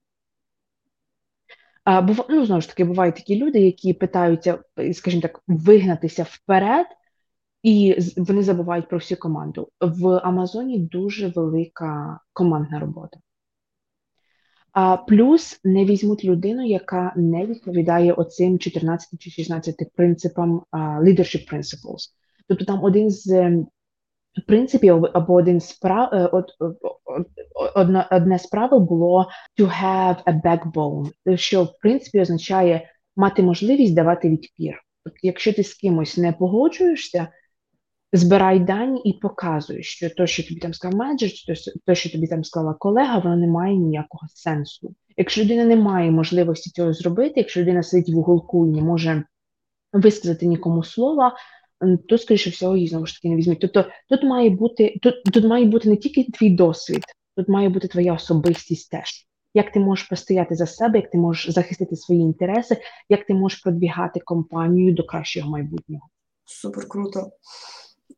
[1.85, 4.59] А, бува, ну, знову ж таки, бувають такі люди, які питаються,
[4.93, 6.87] скажімо так, вигнатися вперед,
[7.67, 9.69] і вони забувають про всю команду.
[9.81, 13.19] В Амазоні дуже велика командна робота.
[14.73, 22.11] А плюс не візьмуть людину, яка не відповідає оцим 14 чи 16 принципам leadership principles.
[22.49, 23.67] Тобто там один з ем,
[24.47, 26.53] принципів або один з прав, е, од-
[27.75, 33.95] одна- одне з правил було to have a backbone, що в принципі означає мати можливість
[33.95, 34.75] давати відпір.
[35.05, 37.29] Тобто, якщо ти з кимось не погоджуєшся,
[38.17, 41.55] збирай дані і показуй, що то, що тобі там сказав менеджер, чи
[41.87, 44.95] то, що тобі там сказала колега, воно не має ніякого сенсу.
[45.17, 49.25] Якщо людина не має можливості цього зробити, якщо людина сидить в уголку і не може
[49.93, 51.37] висказати нікому слова,
[52.09, 53.61] то, скоріше всього, її знову ж таки не візьмуть.
[53.61, 57.05] Тобто тут має бути, тут, тут має бути не тільки твій досвід,
[57.37, 59.27] тут має бути твоя особистість теж.
[59.55, 62.77] Як ти можеш постояти за себе, як ти можеш захистити свої інтереси,
[63.09, 66.09] як ти можеш продвігати компанію до кращого майбутнього.
[66.45, 67.31] Супер круто.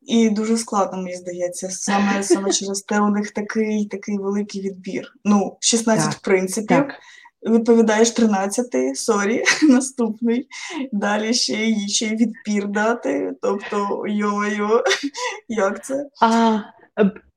[0.01, 1.69] І дуже складно, мені здається.
[1.69, 5.13] Саме, саме через те у них такий, такий великий відбір.
[5.25, 6.67] Ну, 16 Так, принципів.
[6.67, 6.95] Так.
[7.43, 10.47] Відповідаєш 13, sorry, наступний.
[10.91, 13.33] Далі ще й ще й відпір дати.
[13.41, 14.83] Тобто, йо-йо,
[15.47, 16.09] як це?
[16.21, 16.59] А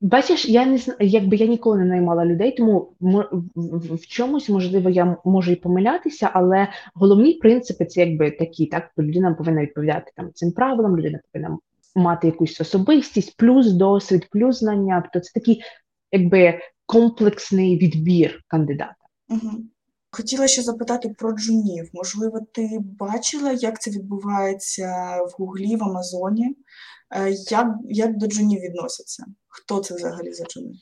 [0.01, 5.51] бачиш, я не якби я ніколи не наймала людей, тому в, чомусь можливо я можу
[5.51, 10.97] і помилятися, але головні принципи це якби такі, так людина повинна відповідати там цим правилам,
[10.97, 11.57] людина повинна
[11.95, 15.01] мати якусь особистість, плюс досвід, плюс знання.
[15.01, 15.63] Тобто це такий
[16.11, 18.95] якби комплексний відбір кандидата.
[19.29, 19.51] Угу.
[20.11, 21.89] Хотіла ще запитати про джунів.
[21.93, 26.55] Можливо, ти бачила, як це відбувається в Гуглі, в Амазоні?
[27.15, 29.25] Е, Як, як до джунів відносяться?
[29.47, 30.73] Хто це взагалі за джуни?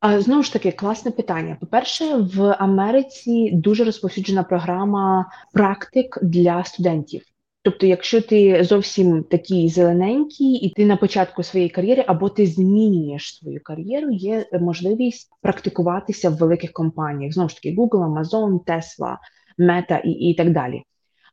[0.00, 1.56] А знову ж таки, класне питання.
[1.60, 7.22] По-перше, в Америці дуже розповсюджена програма практик для студентів.
[7.64, 13.36] Тобто, якщо ти зовсім такий зелененький, і ти на початку своєї кар'єри, або ти змінюєш
[13.38, 17.32] свою кар'єру, є можливість практикуватися в великих компаніях.
[17.32, 19.16] Знову ж таки, Google, Amazon, Tesla,
[19.58, 20.82] Meta і, і так далі.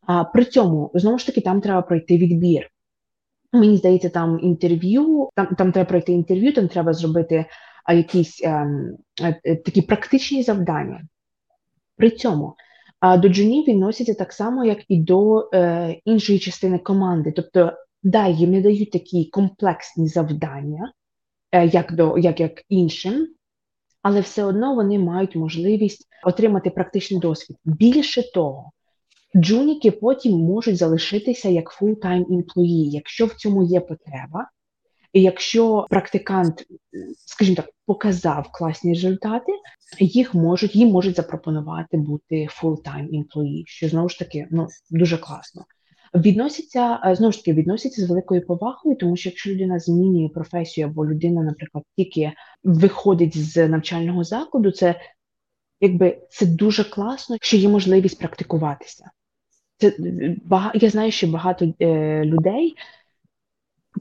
[0.08, 2.70] А при цьому знову ж таки там треба пройти відбір.
[3.54, 7.46] Мені здається, там інтерв'ю, там, там треба пройти інтерв'ю, там треба зробити
[7.94, 11.02] якісь ем, е, такі практичні завдання.
[11.98, 12.56] При цьому
[13.02, 17.34] до джунів відносяться так само, як і до е, іншої частини команди.
[17.36, 20.94] Тобто, да, їм не дають такі комплексні завдання,
[21.52, 23.28] е, як, до, як, як іншим,
[24.02, 27.58] але все одно вони мають можливість отримати практичний досвід.
[27.66, 28.72] Більше того,
[29.36, 34.50] джуніки потім можуть залишитися як full-time employee, якщо в цьому є потреба.
[35.14, 36.66] І якщо практикант,
[37.26, 39.52] скажімо так, показав класні результати,
[40.00, 45.66] їх можуть їм можуть запропонувати бути full-time employee, що знову ж таки ну дуже класно.
[46.16, 50.88] Відносяться е, знову ж таки відносяться з великою повагою, тому що якщо людина змінює професію
[50.88, 52.32] або людина, наприклад, тільки
[52.64, 54.96] виходить з навчального закладу, це
[55.82, 59.12] якби це дуже класно, що є можливість практикуватися.
[59.78, 60.38] Це е.
[60.74, 62.76] Я знаю, що багато е, людей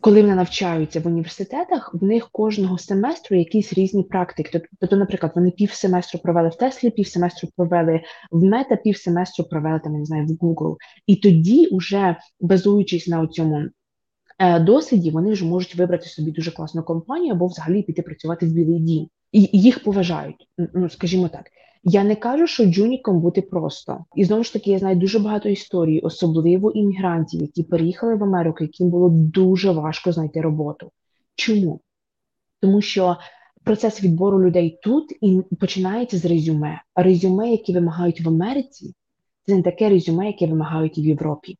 [0.01, 4.63] коли вони навчаються в університетах, в них кожного семестру якісь різні практики.
[4.81, 8.01] Тобто, наприклад, вони пів семестру провели в Теслі, пів семестру провели
[8.31, 10.77] в Мета, пів семестру провели там, я не знаю, в Google.
[11.07, 13.63] І тоді, уже базуючись на цьому
[14.39, 18.53] е, досвіді, вони вже можуть вибрати собі дуже класну компанію або взагалі піти працювати в
[18.53, 19.09] білий дім.
[19.33, 20.49] І їх поважають.
[20.75, 21.45] Ну скажімо так.
[21.85, 24.05] Я не кажу, що джуніком бути просто.
[24.17, 28.65] І знову ж таки, я знаю дуже багато історій, особливо іммігрантів, які переїхали в Америку,
[28.65, 30.91] яким було дуже важко знайти роботу.
[31.35, 31.81] Чому?
[32.61, 33.17] Тому що
[33.65, 36.83] процес відбору людей тут і починається з резюме.
[36.95, 38.95] А резюме, які вимагають в Америці,
[39.47, 41.59] це не таке резюме, яке вимагають і в Європі.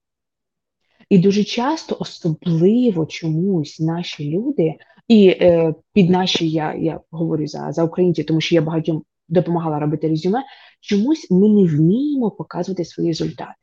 [1.09, 4.75] І дуже часто, особливо чомусь, наші люди,
[5.09, 9.79] і е, під наші я я говорю за за українців, тому що я багатьом допомагала
[9.79, 10.45] робити резюме.
[10.81, 13.55] Чомусь ми не вміємо показувати свої результати.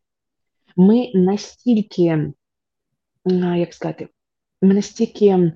[0.76, 2.34] Ми настільки,
[3.56, 4.08] як сказати,
[4.62, 5.54] ми настільки.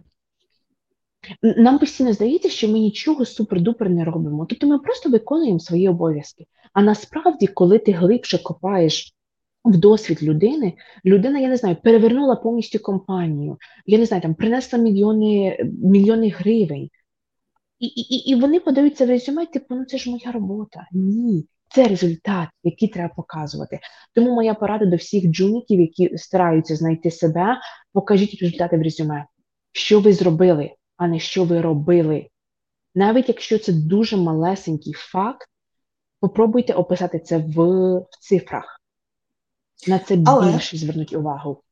[1.42, 4.46] Нам постійно здається, що ми нічого супер-дупер не робимо.
[4.50, 6.46] Тобто ми просто виконуємо свої обов'язки.
[6.74, 9.16] А насправді, коли ти глибше копаєш
[9.66, 10.74] в досвід людини,
[11.06, 16.90] людина, я не знаю, перевернула повністю компанію, я не знаю, там принесла мільйони мільйони гривень.
[17.82, 20.88] І і, і вони подаються в резюме, типу, ну це ж моя робота.
[20.92, 23.80] Ні, це результат, який треба показувати.
[24.16, 27.58] Тому моя порада до всіх джуніків, які стараються знайти себе,
[27.94, 29.26] покажіть результати в резюме,
[29.72, 32.28] що ви зробили, а не що ви робили.
[32.96, 35.48] Навіть якщо це дуже малесенький факт,
[36.20, 37.56] попробуйте описати це в,
[37.98, 38.82] в цифрах.
[39.88, 40.52] На це Але...
[40.52, 41.64] більше звернуть увагу.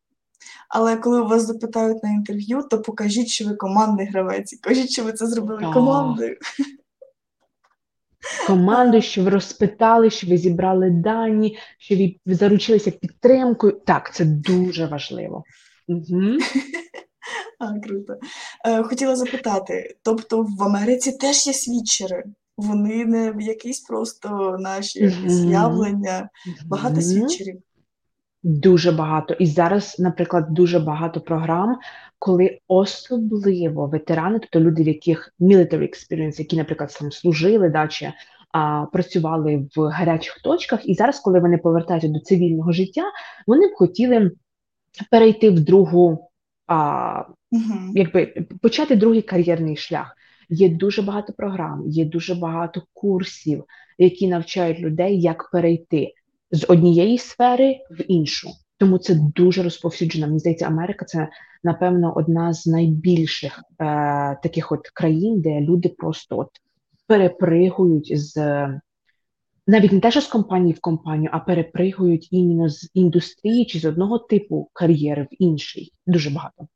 [0.70, 4.60] Але коли вас запитають на інтерв'ю, то покажіть, що ви командний гравець.
[4.62, 6.38] Кажіть, що ви це зробили командою.
[8.48, 13.82] Команду, що ви розпитали, що ви зібрали дані, що ви заручилися підтримкою.
[13.86, 15.44] Так, це дуже важливо.
[15.88, 16.04] Угу.
[17.60, 18.18] А, Круто.
[18.66, 22.24] Е, Хотіла запитати: тобто в Америці теж є свідчери?
[22.58, 26.30] Вони не якісь просто наші з'явлення,
[26.66, 27.62] багато свідчерів.
[28.44, 29.34] Дуже багато.
[29.34, 31.78] І зараз, наприклад, дуже багато програм,
[32.20, 38.14] коли особливо ветерани, тобто люди, в яких military experience, які, наприклад, там служили, да, чи
[38.52, 43.04] а, працювали в гарячих точках, і зараз, коли вони повертаються до цивільного життя,
[43.48, 44.32] вони б хотіли
[45.12, 46.30] перейти в другу,
[46.68, 46.76] а,
[47.52, 47.92] uh-huh.
[47.96, 50.16] якби почати другий кар'єрний шлях.
[50.50, 53.64] Є дуже багато програм, є дуже багато курсів,
[53.98, 56.14] які навчають людей, як перейти
[56.52, 58.50] з однієї сфери в іншу.
[58.78, 60.28] Тому це дуже розповсюджено.
[60.28, 61.30] Мені здається, Америка це
[61.64, 63.64] напевно одна з найбільших е,
[64.44, 66.50] таких от країн, де люди просто от
[67.08, 68.68] перепригують з
[69.68, 73.86] навіть не те, що з компанії в компанію, а перепригують іменно з індустрії чи з
[73.86, 75.94] одного типу кар'єри в інший.
[76.08, 76.68] Дуже багато.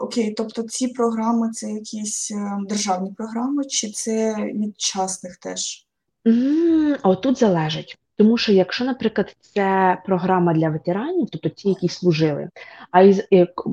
[0.00, 5.86] Окей, тобто ці програми це якісь е, державні програми, чи це від частних теж?
[6.26, 7.98] Mm, Отут залежить.
[8.16, 12.48] Тому що якщо, наприклад, це програма для ветеранів, тобто ті, які служили,
[12.90, 13.22] а із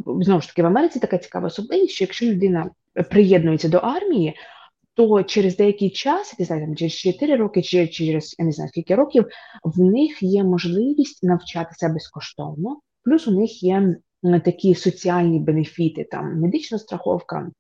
[0.06, 2.70] знову ж таки в Америці така цікава особливість, що якщо людина
[3.10, 4.36] приєднується до армії,
[4.94, 8.96] то через деякий час, знаю, там, через 4 роки, чи через я не знаю скільки
[8.96, 9.26] років,
[9.64, 13.96] в них є можливість навчатися безкоштовно, плюс у них є
[14.46, 17.52] такі соціальні бенефіти, там медична страховка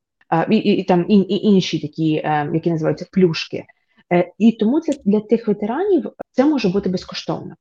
[0.49, 3.65] і, і, і там і, і інші такі, е, які називаються плюшки.
[4.13, 7.55] Е, і тому для, для тих ветеранів це може бути безкоштовно.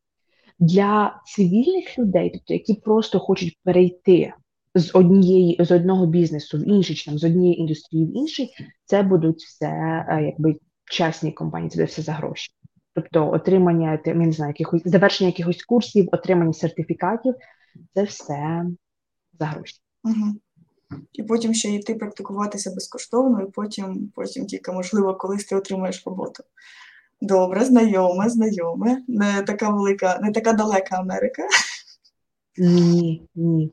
[0.58, 4.32] Для цивільних людей, тобто які просто хочуть перейти
[4.74, 8.50] з однієї з одного бізнесу в інший, чи там з однієї індустрії в інший,
[8.84, 9.66] це будуть все
[10.08, 12.50] е, якби частні компанії, це буде все за гроші.
[12.94, 17.34] Тобто отримання я не знаю, якихось завершення якихось курсів, отримання сертифікатів
[17.94, 18.64] це все
[19.38, 19.76] за гроші.
[20.04, 20.34] Угу.
[21.12, 26.44] І потім ще йти практикуватися безкоштовно, і потім, потім тільки, можливо, колись ти отримаєш роботу.
[27.20, 29.02] Добре, знайоме, знайоме.
[29.08, 31.42] Не така велика, не така далека Америка.
[32.56, 33.72] Ні, ні.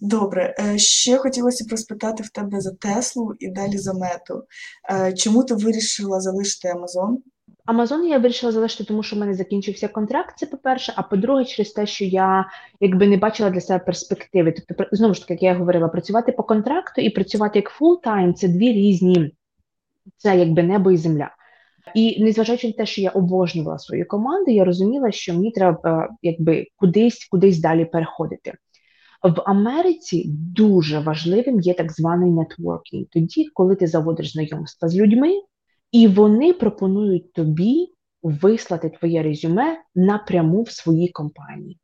[0.00, 4.44] Добре, е, ще хотілося б розпитати в тебе за Теслу і далі за Мету.
[4.90, 7.18] Е, чому ти вирішила залишити Амазон?
[7.66, 10.38] Амазон я вирішила залишити, тому що в мене закінчився контракт.
[10.38, 12.48] Це по-перше, а по-друге, через те, що я
[12.80, 14.54] якби не бачила для себе перспективи.
[14.68, 18.48] Тобто, знову ж таки, як я говорила, працювати по контракту і працювати як full-time це
[18.48, 19.34] дві різні,
[20.16, 21.30] це якби небо і земля.
[21.94, 26.08] І незважаючи на те, що я обожнювала свою команду, я розуміла, що мені треба е,
[26.22, 28.52] якби кудись, кудись далі переходити.
[29.22, 33.06] В Америці дуже важливим є так званий нетворкінг.
[33.10, 35.32] Тоді, коли ти заводиш знайомства з людьми,
[35.92, 41.78] і вони пропонують тобі вислати твоє резюме напряму в своїй компанії.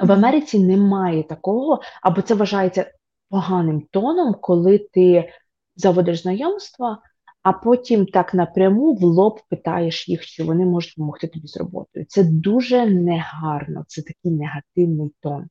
[0.00, 2.92] В Америці немає такого, або це вважається
[3.30, 5.28] поганим тоном, коли ти
[5.76, 6.98] заводиш знайомства,
[7.42, 12.06] а потім так напряму в лоб питаєш їх, чи вони можуть допомогти тобі з роботою.
[12.08, 15.46] Це дуже негарно, це такий негативний тон.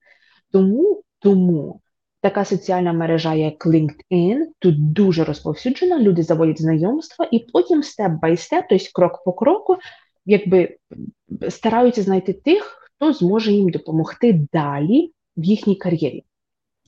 [0.51, 1.81] Тому, тому
[2.23, 5.99] така соціальна мережа, як LinkedIn, тут дуже розповсюджена.
[5.99, 9.77] Люди заводять знайомства, і потім степ бай степ, тобто крок по кроку,
[10.25, 10.77] якби
[11.49, 16.23] стараються знайти тих, хто зможе їм допомогти далі в їхній кар'єрі.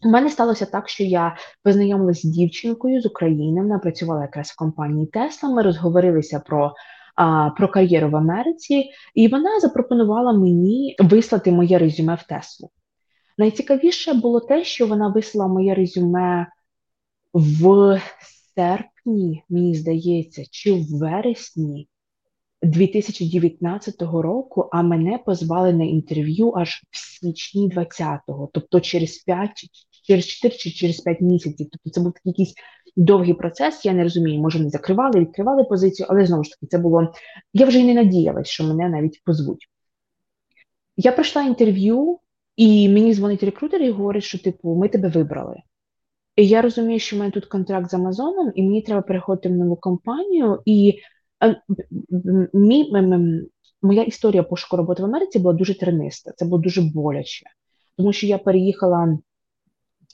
[0.03, 3.61] У мене сталося так, що я познайомилася з дівчинкою з України.
[3.61, 6.73] Вона працювала якраз в компанії Tesla, Ми розговорилися про
[7.57, 12.69] про кар'єру в Америці, і вона запропонувала мені вислати моє резюме в Теслу.
[13.37, 16.47] Найцікавіше було те, що вона вислала моє резюме
[17.33, 18.01] в
[18.55, 21.87] серпні, мені здається, чи в вересні
[22.61, 29.51] 2019 року, а мене позвали на інтерв'ю аж в січні 20-го, тобто через 5,
[30.07, 31.67] через 4 чи через 5 місяців.
[31.71, 32.53] Тобто це був такий якийсь
[32.95, 33.85] довгий процес.
[33.85, 37.13] Я не розумію, може не закривали, відкривали позицію, але знову ж таки, це було.
[37.53, 39.67] Я вже й не надіялась, що мене навіть позвуть.
[40.97, 42.19] Я пройшла інтерв'ю,
[42.55, 45.55] і мені дзвонить рекрутер і говорить, що типу, ми тебе вибрали.
[46.35, 49.51] І я розумію, що в мене тут контракт з Амазоном, і мені треба переходити в
[49.51, 50.61] нову компанію.
[50.65, 50.99] І
[51.43, 51.61] е,
[52.53, 52.91] мій,
[53.81, 57.45] моя історія пошуку роботи в Америці була дуже терниста, це було дуже боляче,
[57.97, 59.17] тому що я переїхала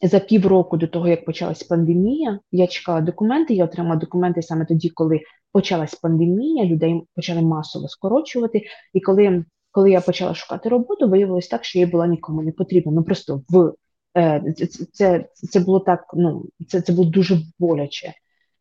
[0.01, 2.39] за півроку до того, як почалась пандемія.
[2.51, 5.19] Я чекала документи, я отримала документи саме тоді, коли
[5.51, 8.61] почалась пандемія, людей почали масово скорочувати.
[8.93, 12.91] І коли коли я почала шукати роботу, виявилось так, що я була нікому не потрібна.
[12.91, 13.74] Ну просто в
[14.57, 16.05] це, це це, було так.
[16.13, 18.13] Ну це це було дуже боляче.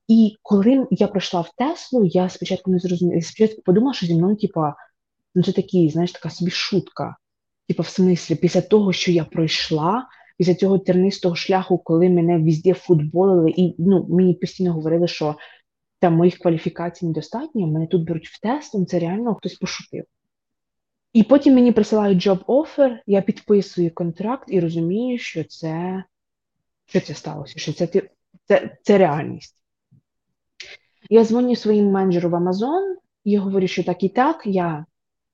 [0.08, 3.20] І коли я прийшла в Теслу, я спочатку не зрозуміла.
[3.20, 4.74] Спочатку подумала, що зі мною, типа,
[5.34, 7.16] ну це такий, знаєш, така собі шутка.
[7.68, 10.06] Типа, в смислі, після того, що я пройшла,
[10.38, 15.36] після цього тернистого шляху, коли мене візде футболили, і ну мені постійно говорили, що
[15.98, 20.04] там моїх кваліфікацій недостатньо, мене тут беруть в Теслу, це реально хтось пошутив.
[21.12, 26.04] І потім мені присилають job offer, я підписую контракт і розумію, що це
[26.86, 27.86] що це сталося, що це
[28.46, 29.56] це, це реальність.
[31.10, 34.86] Я дзвоню своїм менеджеру в Amazon і говорю, що так і так, я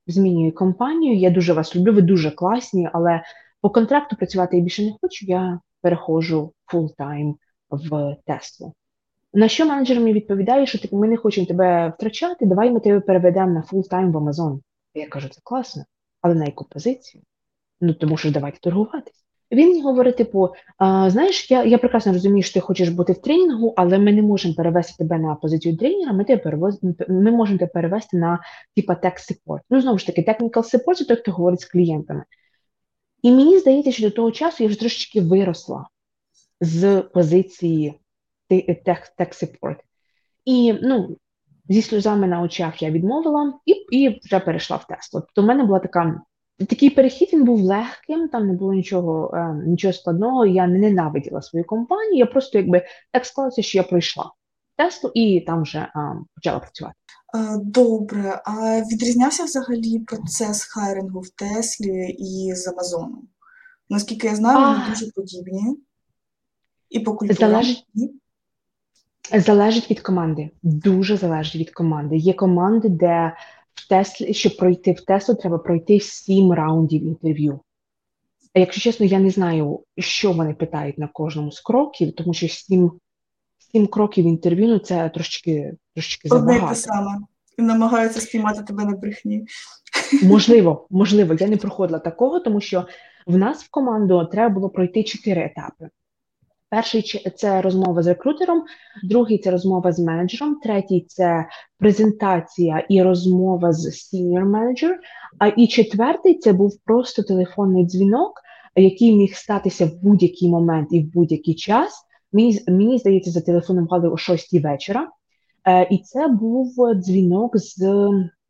[0.07, 3.23] змінюю компанію, я дуже вас люблю, ви дуже класні, але
[3.61, 7.33] по контракту працювати я більше не хочу, я переходжу full-time
[7.69, 8.73] в Теслу.
[9.33, 12.99] На що менеджер мені відповідає, що типу, ми не хочемо тебе втрачати, давай ми тебе
[12.99, 14.59] переведемо на full-time в Amazon.
[14.97, 15.85] Я кажу, це класно,
[16.21, 17.23] але на яку позицію?
[17.81, 19.23] Ну, тому що давайте торгуватись.
[19.51, 23.21] Він мені говорить, типу, а, знаєш, я я прекрасно розумію, що ти хочеш бути в
[23.21, 26.79] тренінгу, але ми не можемо перевести тебе на позицію тренера, ми тебе перевоз...
[27.09, 28.39] ми можемо тебе перевести на
[28.75, 29.59] типа tech support.
[29.69, 32.23] Ну, знову ж таки, technical support– це той, хто говорить з клієнтами.
[33.21, 35.87] І мені здається, що до того часу я вже трошечки виросла
[36.61, 37.99] з позиції
[38.49, 39.77] tech, tech support.
[40.45, 41.17] І ну,
[41.69, 45.19] зі сльозами на очах я відмовила і і вже перейшла в Теслу.
[45.19, 46.21] Тобто в мене була така.
[46.69, 50.45] Такий перехід він був легким, там не було нічого е, нічого складного.
[50.45, 52.17] Я не ненавиділа свою компанію.
[52.17, 54.31] Я просто якби так склалося, що я пройшла
[54.77, 55.91] Теслу і там вже е,
[56.35, 56.95] почала працювати.
[57.35, 63.27] Е, добре, а відрізнявся взагалі процес хайрингу в Теслі і з Амазоном?
[63.89, 65.77] Наскільки я знаю, вони дуже подібні
[66.89, 67.37] і по культурі.
[67.39, 67.85] Залежить...
[69.33, 72.17] Залежить від команди, дуже залежить від команди.
[72.17, 73.33] Є команди, де
[73.73, 77.59] в Теслі, щоб пройти в Теслу, треба пройти сім раундів інтерв'ю.
[78.55, 82.91] Якщо чесно, я не знаю, що вони питають на кожному з кроків, тому що сім
[83.71, 86.75] сім кроків інтерв'ю ну це трошечки трошечки Одне забагато.
[86.75, 87.17] те саме.
[87.57, 89.45] І намагаються спіймати тебе на брехні.
[90.23, 92.87] Можливо, можливо, я не проходила такого, тому що
[93.27, 95.89] в нас в команду треба було пройти чотири етапи.
[96.69, 98.63] Перший це розмова з рекрутером,
[99.03, 101.45] другий це розмова з менеджером, третій це
[101.79, 104.99] презентація і розмова з senior менеджер.
[105.39, 108.41] А і четвертий це був просто телефонний дзвінок,
[108.75, 112.03] який міг статися в будь-який момент і в будь-який час.
[112.33, 115.07] Мені мені здається, зателефонували о 6 вечора,
[115.67, 117.77] е, і це був дзвінок з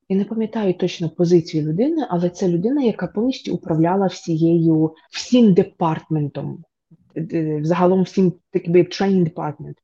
[0.09, 6.63] я не пам'ятаю точно позицію людини, але це людина, яка повністю управляла всією всім департментом
[7.61, 9.75] загалом всім такий training department.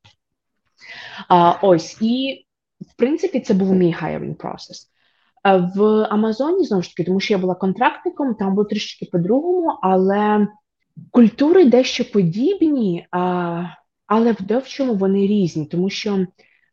[1.30, 2.46] А, Ось, і
[2.82, 4.88] в принципі це був мій hiring process.
[5.76, 10.48] В Амазоні знову ж таки, тому що я була контрактником, там було трішки по-другому, але
[11.12, 13.64] культури дещо подібні, а,
[14.08, 16.26] але в девчому вони різні, тому що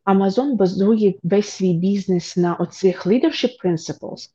[0.05, 4.31] Амазон базує весь свій бізнес на оцих leadership principles,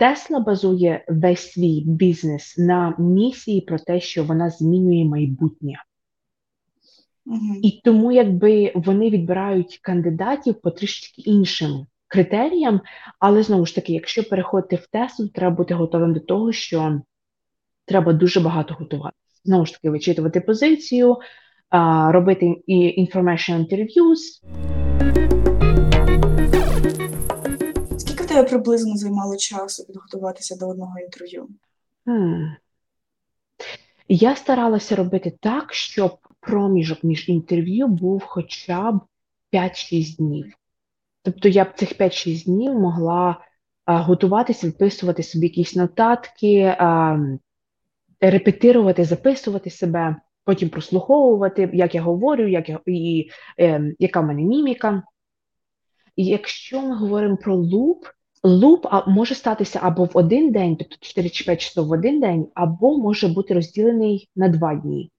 [0.00, 5.74] Тесла базує весь свій бізнес на місії про те, що вона змінює майбутнє.
[7.26, 7.60] Mm-hmm.
[7.62, 12.80] І тому, якби вони відбирають кандидатів по трішки іншим критеріям,
[13.18, 17.00] але знову ж таки, якщо переходити в Теслу, треба бути готовим до того, що
[17.84, 19.16] треба дуже багато готувати.
[19.44, 21.16] Знову ж таки, вичитувати позицію,
[22.10, 22.46] робити
[22.98, 24.18] information interviews.
[28.30, 31.48] Тебе приблизно займало часу підготуватися до одного інтерв'ю?
[32.06, 32.56] Hmm.
[34.08, 39.00] Я старалася робити так, щоб проміжок між інтерв'ю був хоча б
[39.52, 40.52] 5-6 днів.
[41.22, 43.44] Тобто я б цих 5-6 днів могла
[43.84, 47.18] а, готуватися, виписувати собі якісь нотатки, а,
[48.20, 54.42] репетирувати, записувати себе, потім прослуховувати, як я говорю, як я, і е, яка в мене
[54.42, 55.02] міміка.
[56.16, 58.06] І якщо ми говоримо про луп,
[58.42, 62.46] луп може статися або в один день, тобто 4 чи 5 часов в один день,
[62.54, 65.12] або може бути розділений на два дні.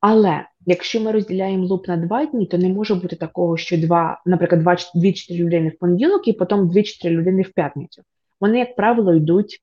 [0.00, 4.22] Але якщо ми розділяємо луп на два дні, то не може бути такого, що два,
[4.26, 8.02] наприклад, 2-4 людини в понеділок і потім 2-4 людини в п'ятницю.
[8.40, 9.62] Вони, як правило, йдуть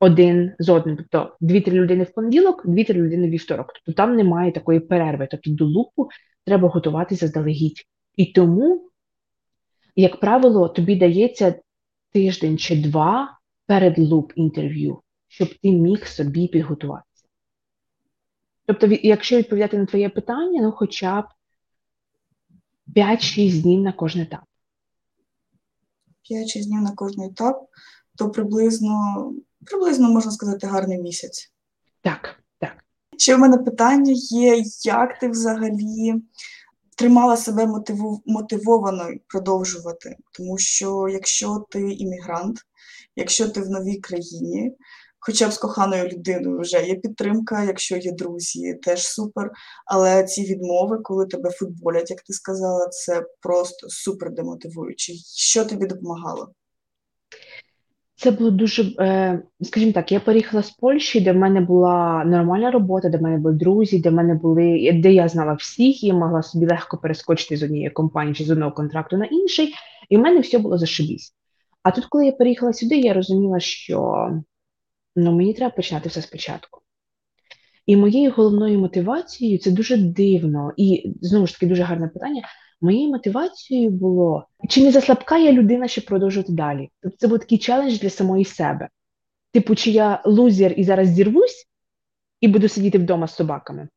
[0.00, 0.96] один з одним.
[0.96, 3.72] Тобто 2-3 людини в понеділок, 2-3 людини в вівторок.
[3.74, 5.28] Тобто там немає такої перерви.
[5.30, 6.08] Тобто до лупу
[6.46, 7.82] треба готуватися заздалегідь.
[8.16, 8.90] І тому,
[9.96, 11.54] як правило, тобі дається
[12.12, 17.26] тиждень чи два перед луп інтерв'ю, щоб ти міг собі підготуватися.
[18.66, 21.24] Тобто, якщо відповідати на твоє питання, ну хоча б
[22.96, 24.44] 5-6 днів на кожен етап.
[26.30, 27.68] 5-6 днів на кожен етап,
[28.16, 29.32] то приблизно,
[29.66, 31.52] приблизно можна сказати, гарний місяць.
[32.00, 32.84] Так, так.
[33.18, 36.14] Ще в мене питання є, як ти взагалі
[37.00, 40.16] тримала себе мотиву, мотивованою продовжувати?
[40.32, 42.58] Тому що якщо ти іммігрант,
[43.16, 44.72] якщо ти в новій країні,
[45.18, 49.50] хоча б з коханою людиною вже є підтримка, якщо є друзі, теж супер.
[49.86, 55.12] Але ці відмови, коли тебе футболять, як ти сказала, це просто супер демотивуюче.
[55.36, 56.52] Що тобі допомагало?
[58.20, 62.70] Це було дуже, е, скажімо так, я переїхала з Польщі, де в мене була нормальна
[62.70, 66.12] робота, де в мене були друзі, де в мене були, де я знала всіх, і
[66.12, 69.74] могла собі легко перескочити з однієї компанії чи з одного контракту на інший,
[70.08, 71.34] і в мене все було зашибісь.
[71.82, 74.28] А тут, коли я переїхала сюди, я розуміла, що
[75.16, 76.80] ну мені треба починати все спочатку.
[77.86, 82.42] І моєю головною мотивацією це дуже дивно, і знову ж таки дуже гарне питання.
[82.80, 86.90] Моєю мотивацією було чи не заслабка я людина, щоб продовжувати далі.
[87.02, 88.88] Тобто це був такий челендж для самої себе.
[89.52, 91.66] Типу, чи я лузер і зараз зірвусь
[92.40, 93.88] і буду сидіти вдома з собаками.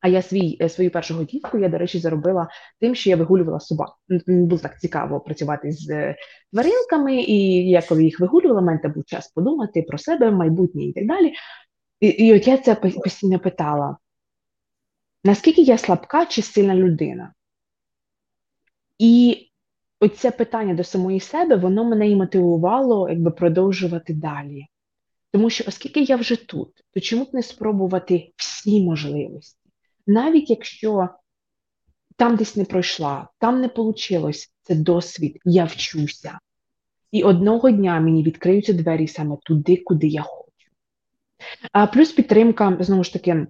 [0.00, 2.48] А я свій, е, свою першу готівку, я, до речі, заробила
[2.80, 3.88] тим, що я вигулювала собак.
[4.26, 6.16] Було так цікаво працювати з е,
[6.52, 11.06] тваринками, і я коли їх вигулювала, мене був час подумати про себе, майбутнє і так
[11.06, 11.32] далі.
[12.00, 13.96] І, і от я це постійно питала:
[15.24, 17.32] наскільки я слабка чи сильна людина?
[19.00, 19.46] І
[20.00, 24.66] оце питання до самої себе, воно мене і мотивувало якби продовжувати далі.
[25.32, 29.58] Тому що, оскільки я вже тут, то чому б не спробувати всі можливості?
[30.06, 31.08] Навіть якщо
[32.16, 34.30] там десь не пройшла, там не вийшло,
[34.62, 36.38] це досвід, я вчуся.
[37.12, 40.70] І одного дня мені відкриються двері саме туди, куди я хочу.
[41.72, 43.46] А плюс підтримка, знову ж таки,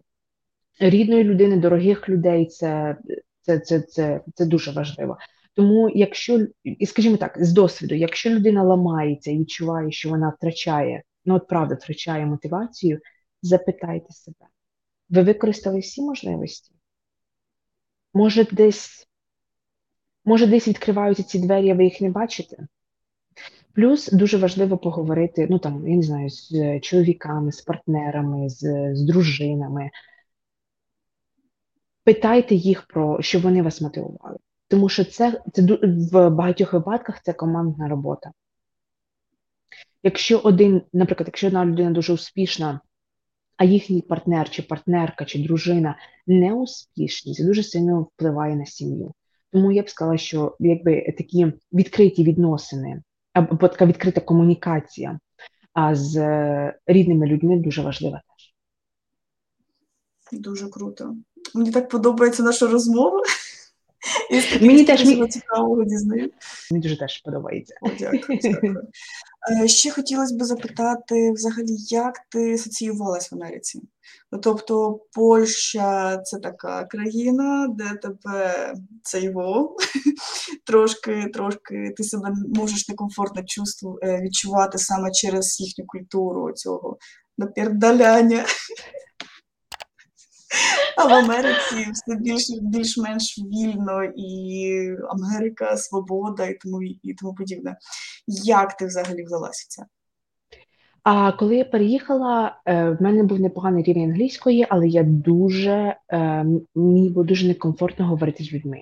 [0.81, 2.97] рідної людини, дорогих людей це,
[3.43, 5.17] це, це, це, це дуже важливо.
[5.55, 11.03] Тому, якщо, і скажімо так, з досвіду, якщо людина ламається і відчуває, що вона втрачає,
[11.25, 13.01] ну от правда, втрачає мотивацію,
[13.43, 14.47] запитайте себе.
[15.09, 16.73] Ви використали всі можливості?
[18.15, 19.07] Може, десь
[20.25, 22.57] може, десь відкриваються ці двері, а ви їх не бачите?
[23.73, 29.03] Плюс дуже важливо поговорити, ну там, я не знаю, з чоловіками, з партнерами, з, з
[29.03, 29.91] дружинами.
[32.05, 34.37] Питайте їх про що вони вас мотивували.
[34.71, 35.63] Тому що це, це
[36.13, 38.33] в багатьох випадках це командна робота.
[40.03, 42.81] Якщо один, наприклад, якщо одна людина дуже успішна,
[43.57, 49.13] а їхній партнер, чи партнерка, чи дружина не успішні, це дуже сильно впливає на сім'ю.
[49.53, 53.03] Тому я б сказала, що якби такі відкриті відносини,
[53.33, 55.19] або така відкрита комунікація
[55.93, 58.55] з е, рідними людьми дуже важлива теж.
[60.41, 61.17] Дуже круто.
[61.55, 63.23] Мені так подобається наша розмова.
[64.61, 65.29] Мені теж мені...
[65.29, 66.31] цікавого дізнаю.
[66.71, 67.75] Мені дуже теж подобається.
[67.83, 68.83] О, дякую, дякую.
[69.63, 73.83] Е, ще хотілося б запитати, взагалі, як ти асоціювалась в Америці?
[74.33, 79.77] Ну, тобто, Польща це така країна, де тебе це його
[80.67, 86.99] трошки, трошки ти себе можеш некомфортно чувству, е, відчувати саме через їхню культуру цього
[87.39, 88.45] напердаляння.
[90.97, 97.77] А в Америці все більш більш-менш вільно і Америка, свобода і тому і тому подібне.
[98.45, 99.83] Як ти взагалі влилася в це?
[101.03, 106.45] А коли я переїхала, е, в мене був непоганий рівень англійської, але я дуже е,
[106.75, 108.79] мені було дуже некомфортно говорити з людьми.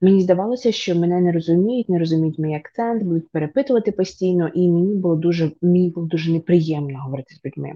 [0.00, 4.94] Мені здавалося, що мене не розуміють, не розуміють мій акцент, будуть перепитувати постійно, і мені
[4.94, 7.72] було дуже мені було дуже неприємно говорити з людьми.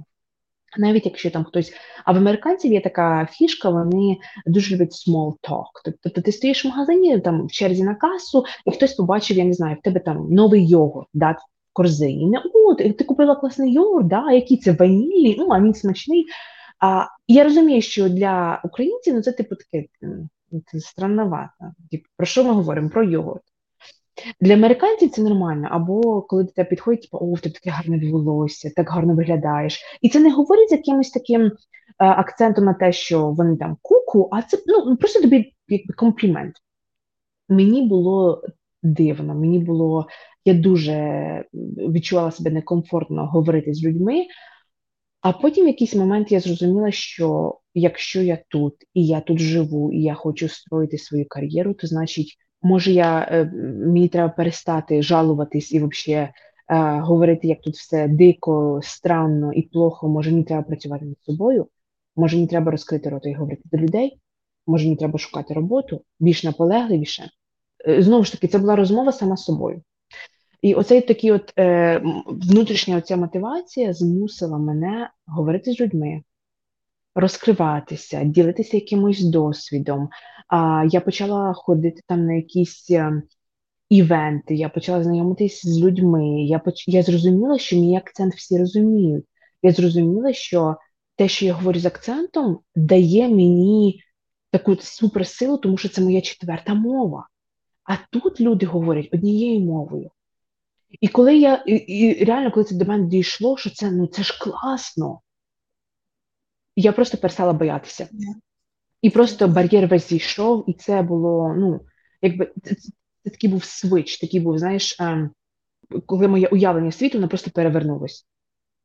[0.78, 1.72] Навіть якщо там хтось,
[2.04, 4.16] а в американців є така фішка, вони
[4.46, 5.94] дуже люблять small talk.
[6.02, 9.52] Тобто ти стоїш в магазині там в черзі на касу, і хтось побачив, я не
[9.52, 11.36] знаю, в тебе там новий йогурт да, в
[11.72, 12.38] корзині.
[12.54, 16.26] О, ти, ти купила класний йогурт, да, який це ванілі, ну а він смачний.
[16.80, 19.86] А я розумію, що для українців ну, це типу таке
[20.66, 21.72] це странновато.
[22.16, 22.88] Про що ми говоримо?
[22.88, 23.42] Про йогурт.
[24.40, 28.70] Для американців це нормально, або коли до тебе підходять, типу, о, ти таке гарне волосся,
[28.76, 29.80] так гарно виглядаєш.
[30.02, 31.52] І це не говорить з якимось таким е,
[31.98, 36.54] акцентом на те, що вони там куку, а це ну, просто тобі якби комплімент.
[37.48, 38.42] Мені було
[38.82, 40.06] дивно, мені було,
[40.44, 41.44] я дуже
[41.76, 44.26] відчувала себе некомфортно говорити з людьми.
[45.20, 49.92] А потім в якийсь момент я зрозуміла, що якщо я тут і я тут живу,
[49.92, 53.44] і я хочу строїти свою кар'єру, то значить, може я е,
[53.86, 56.32] мені треба перестати жалуватись і взагалі е,
[57.00, 60.08] говорити, як тут все дико, странно і плохо.
[60.08, 61.66] Може, мені треба працювати над собою,
[62.16, 64.18] може мені треба розкрити рота і говорити до людей,
[64.66, 67.30] може мені треба шукати роботу більш наполегливіше.
[67.88, 69.82] Е, знову ж таки, це була розмова сама з собою.
[70.62, 76.22] І оцей такий от е, внутрішня оця мотивація змусила мене говорити з людьми,
[77.14, 80.08] розкриватися, ділитися якимось досвідом.
[80.48, 83.22] А я почала ходити там на якісь е,
[83.88, 86.42] івенти, я почала знайомитися з людьми.
[86.42, 86.88] Я поч...
[86.88, 89.24] я зрозуміла, що мій акцент всі розуміють.
[89.62, 90.76] Я зрозуміла, що
[91.16, 94.02] те, що я говорю з акцентом, дає мені
[94.50, 97.28] таку суперсилу, тому що це моя четверта мова.
[97.84, 100.10] А тут люди говорять однією мовою.
[101.00, 104.22] І коли я і, і реально, коли це до мене дійшло, що це ну це
[104.22, 105.20] ж класно,
[106.76, 108.08] я просто перестала боятися.
[109.02, 111.80] І просто бар'єр весь зійшов, і це було, ну,
[112.22, 112.90] якби це, це,
[113.24, 115.30] це такий був свич, такий був, знаєш, ем,
[116.06, 118.26] коли моє уявлення світу воно просто перевернулось.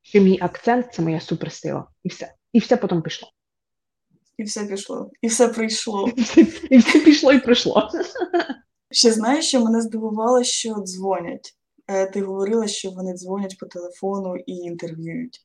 [0.02, 1.88] Що мій акцент це моя суперсила.
[2.04, 2.34] І все.
[2.54, 3.30] І все потім пішло.
[4.38, 6.12] І все пішло, і все прийшло.
[6.70, 7.90] І все пішло і пройшло.
[8.92, 11.57] Ще знаєш, що мене здивувало, що дзвонять.
[11.90, 15.40] Е, ти говорила, що вони дзвонять по телефону і інтерв'юють.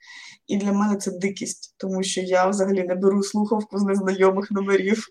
[0.47, 5.09] І для мене це дикість, тому що я взагалі не беру слухавку з незнайомих номерів.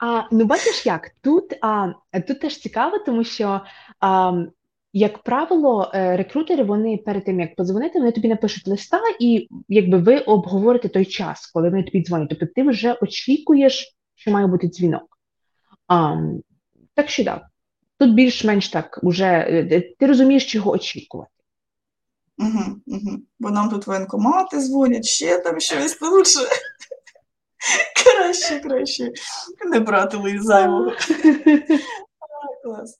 [0.00, 1.10] А, Ну, бачиш як?
[1.22, 1.92] Тут а,
[2.28, 3.60] тут теж цікаво, тому що,
[4.00, 4.32] а,
[4.92, 9.98] як правило, е, рекрутери вони перед тим, як подзвонити, вони тобі напишуть листа, і якби
[9.98, 12.28] ви обговорите той час, коли вони тобі дзвонять.
[12.28, 15.18] Тобто ти вже очікуєш, що має бути дзвінок.
[15.88, 16.16] А,
[16.94, 17.42] Так що так.
[17.98, 21.30] Тут більш-менш так уже е, ти розумієш, чого очікувати.
[22.38, 23.18] Угу, угу.
[23.38, 26.40] Бо нам тут воєнкомати дзвонять, ще там щось лучше.
[28.04, 29.12] Краще, краще.
[29.66, 30.92] Не брати зайвого.
[32.64, 32.98] Клас.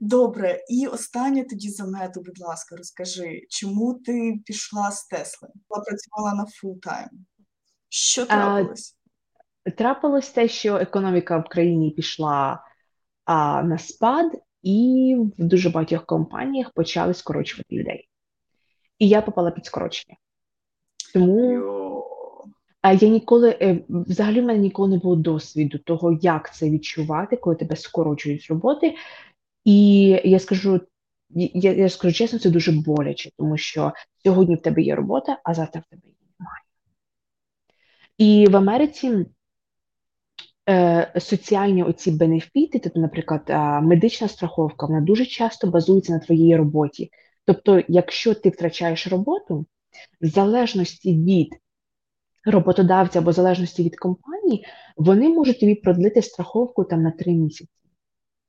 [0.00, 5.48] Добре, і останнє тоді за Мету, будь ласка, розкажи, чому ти пішла з Тесли?
[5.68, 7.08] Працювала на full-time.
[7.88, 8.96] Що трапилось?
[9.66, 12.64] А, трапилось те, що економіка в країні пішла
[13.26, 18.08] а, на спад, і в дуже багатьох компаніях почали скорочувати людей.
[18.98, 20.16] І я попала під скорочення.
[21.14, 21.62] Тому
[22.86, 27.36] а я ніколи, е, взагалі, в мене ніколи не було досвіду того, як це відчувати,
[27.36, 28.94] коли тебе скорочують з роботи.
[29.64, 30.80] І я скажу,
[31.30, 33.92] я, я скажу чесно, це дуже боляче, тому що
[34.24, 36.62] сьогодні в тебе є робота, а завтра в тебе її немає.
[38.18, 39.26] І в Америці
[41.18, 47.10] соціальні оці бенефіти, тобто, наприклад, е, медична страховка, вона дуже часто базується на твоїй роботі.
[47.44, 49.66] Тобто, якщо ти втрачаєш роботу,
[50.20, 51.48] в залежності від
[52.44, 57.70] роботодавця або в залежності від компанії, вони можуть тобі продлити страховку там на три місяці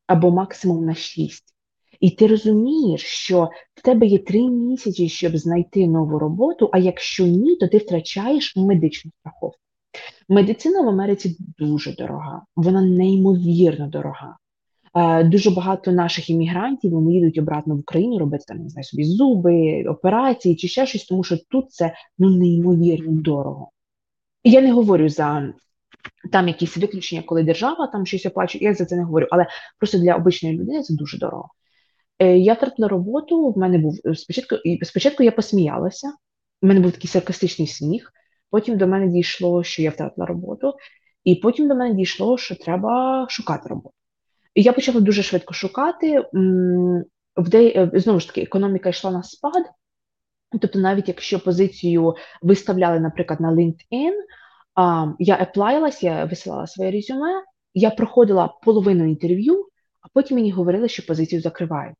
[0.07, 1.53] або максимум на шість.
[1.99, 7.25] І ти розумієш, що в тебе є три місяці, щоб знайти нову роботу, а якщо
[7.25, 9.66] ні, то ти втрачаєш медичну страховку.
[10.29, 14.37] Медицина в Америці дуже дорога, вона неймовірно дорога.
[14.95, 19.03] Е, дуже багато наших іммігрантів вони їдуть обратно в Україну робити там не знаю, собі
[19.03, 23.71] зуби, операції чи ще щось, тому що тут це ну неймовірно дорого.
[24.43, 25.53] Я не говорю за
[26.31, 29.45] там якісь виключення, коли держава там щось оплачує, я за це не говорю, але
[29.79, 31.49] просто для обичної людини це дуже дорого.
[32.19, 36.07] Е, я втратила роботу, в мене був спочатку, і спочатку я посміялася,
[36.61, 38.13] в мене був такий саркастичний сміх.
[38.49, 40.73] Потім до мене дійшло, що я втратила роботу,
[41.23, 43.95] і потім до мене дійшло, що треба шукати роботу.
[44.55, 46.25] І я почала дуже швидко шукати.
[47.37, 49.63] В де, е, знову ж таки, економіка йшла на спад.
[50.61, 54.13] Тобто, навіть якщо позицію виставляли, наприклад, на LinkedIn,
[55.19, 57.43] я еплаїлась, я висилала своє резюме,
[57.73, 59.65] я проходила половину інтерв'ю,
[60.01, 61.95] а потім мені говорили, що позицію закривають.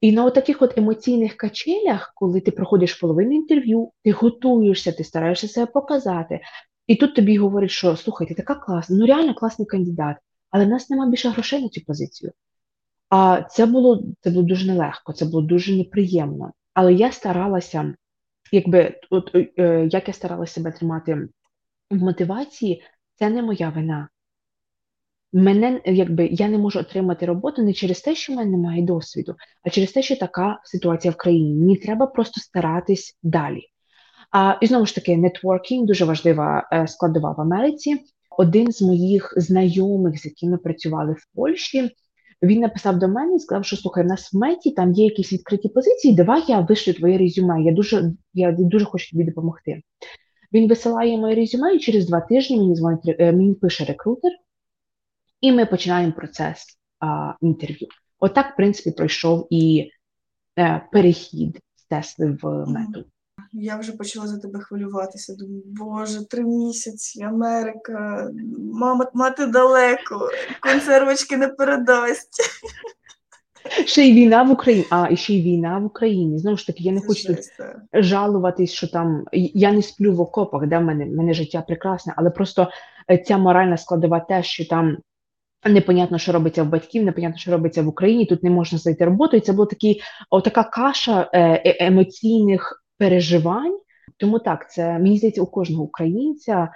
[0.00, 5.48] І на таких от емоційних качелях, коли ти проходиш половину інтерв'ю, ти готуєшся, ти стараєшся
[5.48, 6.40] себе показати.
[6.86, 10.16] І тут тобі говорять, що слухай, ти така класна, ну реально класний кандидат,
[10.50, 12.32] але в нас немає більше грошей на цю позицію.
[13.08, 16.52] А це було це було дуже нелегко, це було дуже неприємно.
[16.74, 17.94] Але я старалася
[18.52, 21.28] якби от е, як я старалася себе тримати
[21.90, 22.82] в мотивації,
[23.14, 24.08] це не моя вина.
[25.32, 29.34] Мене якби я не можу отримати роботу не через те, що в мене немає досвіду,
[29.62, 31.54] а через те, що така ситуація в країні.
[31.54, 33.60] Мені треба просто старатись далі.
[34.32, 37.96] А і знову ж таки, нетворкінг дуже важлива е, складова в Америці.
[38.38, 41.90] Один з моїх знайомих, з якими працювали в Польщі,
[42.42, 45.32] він написав до мене і сказав, що слухай, в нас в меті там є якісь
[45.32, 46.14] відкриті позиції.
[46.14, 47.62] Давай я вишлю твоє резюме.
[47.62, 49.82] Я дуже я дуже хочу тобі допомогти.
[50.52, 54.32] Він висилає моє резюме, і через два тижні мені дзвонить е, мені пише рекрутер,
[55.40, 57.88] і ми починаємо процес а, інтерв'ю.
[58.18, 59.90] Отак, в принципі, пройшов і
[60.58, 63.04] е, перехід з Тесли в мету.
[63.52, 65.34] Я вже почала за тебе хвилюватися.
[65.34, 68.30] Думаю, Боже, три місяці, Америка,
[68.72, 70.28] мама мати далеко,
[70.60, 72.42] консервочки не передасть.
[73.86, 76.38] Ще й війна в Україні, а і ще й війна в Україні.
[76.38, 77.38] Знову ж таки, я не хочу тут
[77.92, 82.14] жалуватись, що там я не сплю в окопах, де в мене в мене життя прекрасне,
[82.16, 82.70] але просто
[83.10, 84.98] е, ця моральна складова те, що там
[85.64, 88.26] непонятно, що робиться в батьків, непонятно, що робиться в Україні.
[88.26, 89.36] Тут не можна знайти роботу.
[89.36, 90.00] І це була такі,
[90.44, 93.78] така каша е, е, емоційних переживань.
[94.16, 96.68] Тому так, це мені здається, у кожного українця.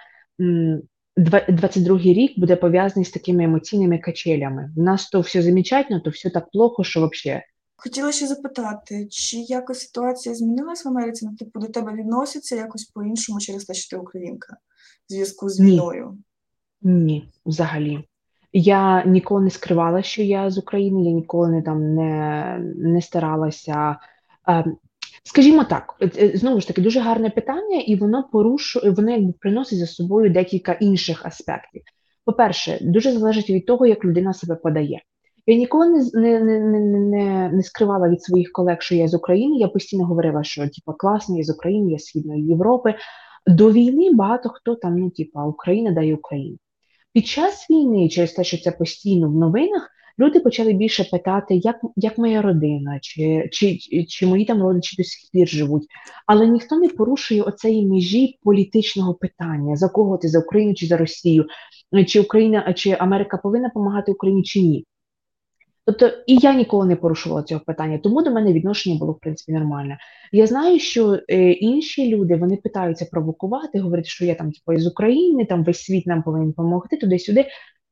[1.16, 4.70] 22-й рік буде пов'язаний з такими емоційними качелями.
[4.76, 7.42] У нас то все замечательно, то все так плохо, що взагалі.
[7.76, 11.26] Хотіла ще запитати, чи якось ситуація змінилась в Америці?
[11.30, 14.56] Ну, типу, до тебе відносяться якось по-іншому через те, що ти українка
[15.08, 16.18] в зв'язку з війною?
[16.82, 16.92] Ні.
[16.92, 18.04] Ні, взагалі.
[18.56, 23.96] Я ніколи не скривала, що я з України, я ніколи не там не не старалася.
[24.48, 24.64] Е,
[25.24, 29.78] скажімо так, е, знову ж таки, дуже гарне питання, і воно порушує, воно якби приносить
[29.78, 31.82] за собою декілька інших аспектів.
[32.24, 35.02] По-перше, дуже залежить від того, як людина себе подає.
[35.46, 39.56] Я ніколи не не, не, не, не скривала від своїх колег, що я з України.
[39.56, 42.94] Я постійно говорила, що типа класно, я з України, я з Східної Європи.
[43.46, 46.58] До війни багато хто там, ну типа Україна дає Україну.
[47.14, 51.76] Під час війни, через те, що це постійно в новинах, люди почали більше питати, як
[51.96, 55.86] як моя родина, чи чи, чи мої там родичі до сих пір живуть.
[56.26, 60.96] Але ніхто не порушує оцеї межі політичного питання: за кого ти за Україну чи за
[60.96, 61.46] Росію,
[62.06, 64.84] чи Україна, чи Америка повинна допомагати Україні чи ні.
[65.86, 69.52] Тобто і я ніколи не порушувала цього питання, тому до мене відношення було в принципі
[69.52, 69.98] нормальне.
[70.32, 74.86] Я знаю, що е, інші люди вони питаються провокувати, говорять, що я там типу, з
[74.86, 77.46] України, там весь світ нам повинен допомогти туди-сюди.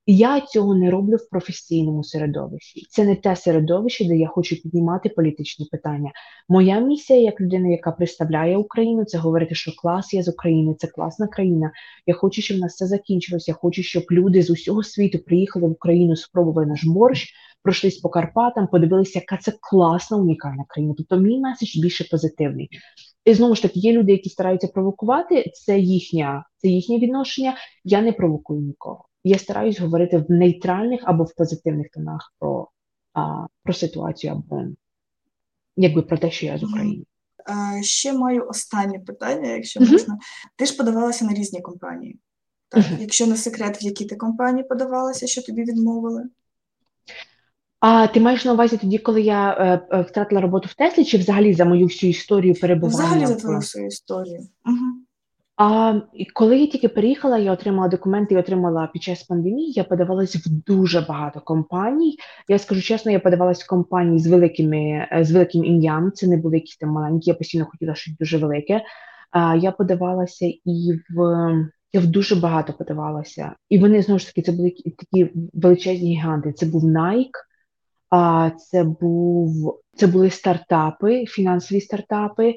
[0.06, 2.86] Я цього не роблю в професійному середовищі.
[2.90, 6.12] Це не те середовище, де я хочу піднімати політичні питання.
[6.48, 10.86] Моя місія, як людина, яка представляє Україну, це говорити, що клас є з України, це
[10.86, 11.72] класна країна.
[12.06, 13.48] Я хочу, щоб в нас це закінчилось.
[13.48, 18.08] Я хочу, щоб люди з усього світу приїхали в Україну, спробували наш борщ, пройшлись по
[18.08, 20.94] Карпатам, подивилися, яка це класна, унікальна країна.
[20.96, 22.68] Тобто мій меседж більше позитивний.
[23.24, 25.44] І знову ж таки, є люди, які стараються провокувати.
[25.54, 27.54] Це їхня, це їхнє відношення.
[27.84, 32.68] Я не провокую нікого я стараюсь говорити в нейтральних або в позитивних тонах про
[33.14, 34.64] а, про ситуацію або
[35.76, 37.04] якби про те, що я з України.
[37.82, 39.92] Ще маю останнє питання, якщо uh-huh.
[39.92, 40.18] можна.
[40.56, 42.18] Ти ж подавалася на різні компанії.
[42.68, 42.84] Так?
[42.84, 43.00] Uh-huh.
[43.00, 46.24] Якщо не секрет, в які ти компанії подавалася, що тобі відмовили?
[47.80, 51.18] А ти маєш на увазі тоді, коли я е, е, втратила роботу в Теслі, чи
[51.18, 52.96] взагалі за мою всю історію перебування?
[52.96, 54.40] Взагалі за твою всю історію.
[54.66, 54.91] Угу.
[55.56, 56.00] А
[56.34, 59.72] коли я тільки переїхала, я отримала документи, і отримала під час пандемії.
[59.72, 62.16] Я подавалась в дуже багато компаній.
[62.48, 66.12] Я скажу чесно, я подавалась в компанії з великими з великим ім'ям.
[66.12, 67.30] Це не були якісь там маленькі.
[67.30, 68.82] Я постійно хотіла щось дуже велике.
[69.30, 71.50] А я подавалася і в
[71.92, 73.54] я в дуже багато подавалася.
[73.68, 76.52] І вони знову ж таки це були такі величезні гіганти.
[76.52, 77.38] Це був Nike,
[78.10, 82.54] а це був це були стартапи, фінансові стартапи.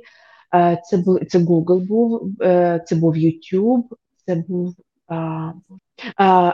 [0.56, 3.84] Е, це був це Google був, е, це був YouTube,
[4.26, 4.76] це був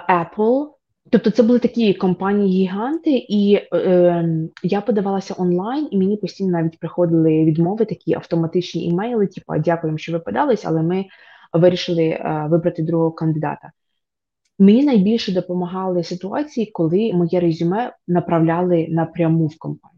[0.09, 0.67] Apple.
[1.09, 4.25] Тобто це були такі компанії-гіганти, і е,
[4.63, 10.11] я подавалася онлайн, і мені постійно навіть приходили відмови, такі автоматичні імейли, типу дякуємо, що
[10.11, 11.05] ви подались, але ми
[11.53, 13.71] вирішили е, вибрати другого кандидата.
[14.59, 19.90] Мені найбільше допомагали ситуації, коли моє резюме направляли напряму в компанію.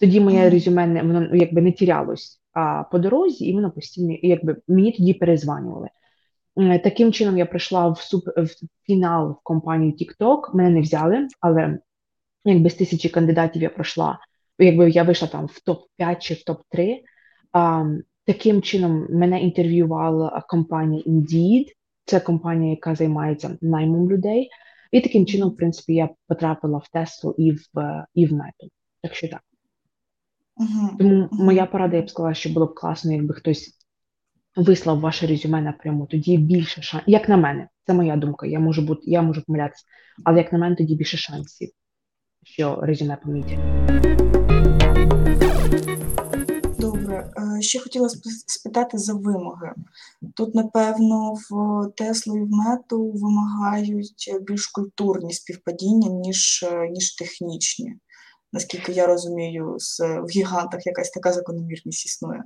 [0.00, 4.56] Тоді моє резюме не воно якби не тірялось а, по дорозі, і воно постійно, якби
[4.68, 5.88] мені тоді перезванювали.
[6.58, 8.48] Е, таким чином я прийшла в суп в
[8.86, 11.78] фінал в компанію TikTok, Мене не взяли, але
[12.44, 14.18] якби з тисячі кандидатів я пройшла,
[14.58, 17.02] якби я вийшла там в топ 5 чи в топ 3
[17.52, 17.84] а,
[18.24, 21.66] Таким чином мене інтерв'ювала компанія Indeed,
[22.04, 24.50] це компанія, яка займається наймом людей.
[24.92, 27.68] І таким чином, в принципі, я потрапила в Теслу і в
[28.14, 28.68] і в мету.
[29.02, 29.49] Так що так.
[30.56, 30.96] Угу.
[30.98, 33.80] Тому моя порада, я б сказала, що було б класно, якби хтось
[34.56, 37.08] вислав ваше резюме напряму, тоді більше шансів.
[37.08, 38.46] Як на мене, це моя думка.
[38.46, 39.84] Я можу бути, я можу помилятися,
[40.24, 41.70] але як на мене, тоді більше шансів,
[42.42, 43.58] що резюме помітять.
[46.78, 48.08] Добре, е, ще хотіла
[48.46, 49.72] спитати за вимоги.
[50.36, 57.94] Тут, напевно, в Теслу і в мету вимагають більш культурні співпадіння, ніж е, ніж технічні.
[58.52, 62.42] Наскільки я розумію, в гігантах якась така закономірність існує.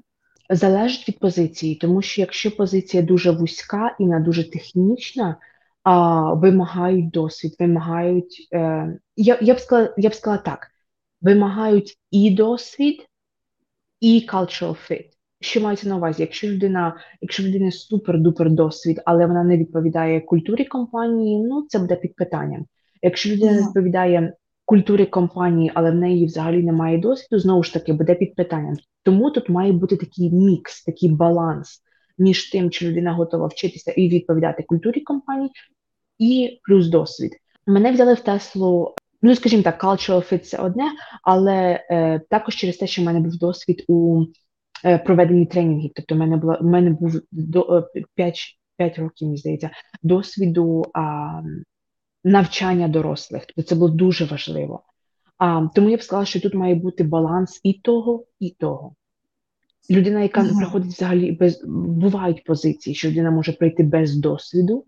[0.51, 5.37] Залежить від позиції, тому що якщо позиція дуже вузька і не дуже технічна,
[5.83, 10.67] а, вимагають досвід, вимагають, е, я я, б сказала, я б сказала так:
[11.21, 13.07] вимагають і досвід,
[14.01, 15.05] і cultural fit.
[15.41, 16.23] Що мається на увазі?
[16.23, 21.97] Якщо людина, якщо людина супер-дупер досвід, але вона не відповідає культурі компанії, ну це буде
[21.97, 22.67] під питанням.
[23.03, 24.35] Якщо людина не відповідає
[24.65, 28.75] культурі компанії, але в неї взагалі немає досвіду, знову ж таки, буде під питанням.
[29.03, 31.83] Тому тут має бути такий мікс, такий баланс
[32.19, 35.51] між тим, чи людина готова вчитися і відповідати культурі компанії,
[36.19, 37.33] і плюс досвід.
[37.67, 38.95] Мене взяли в Теслу.
[39.23, 40.85] Ну, скажімо так, cultural fit– це одне,
[41.23, 44.25] але е, також через те, що в мене був досвід у
[44.85, 45.91] е, проведенні тренінгів.
[45.95, 48.39] Тобто, в мене була в мене був до 5, е,
[48.77, 49.71] 5 років, мені здається,
[50.03, 51.41] досвіду а,
[52.25, 53.47] навчання дорослих.
[53.47, 54.83] Тобто це було дуже важливо.
[55.39, 58.95] А, Тому я б сказала, що тут має бути баланс і того, і того.
[59.91, 60.57] Людина, яка mm-hmm.
[60.57, 64.85] приходить взагалі без бувають позиції, що людина може прийти без досвіду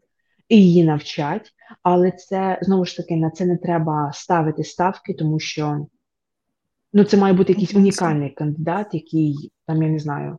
[0.48, 5.40] і її навчать, але це знову ж таки на це не треба ставити ставки, тому
[5.40, 5.86] що
[6.92, 10.38] ну, це має бути якийсь унікальний кандидат, який там, я не знаю,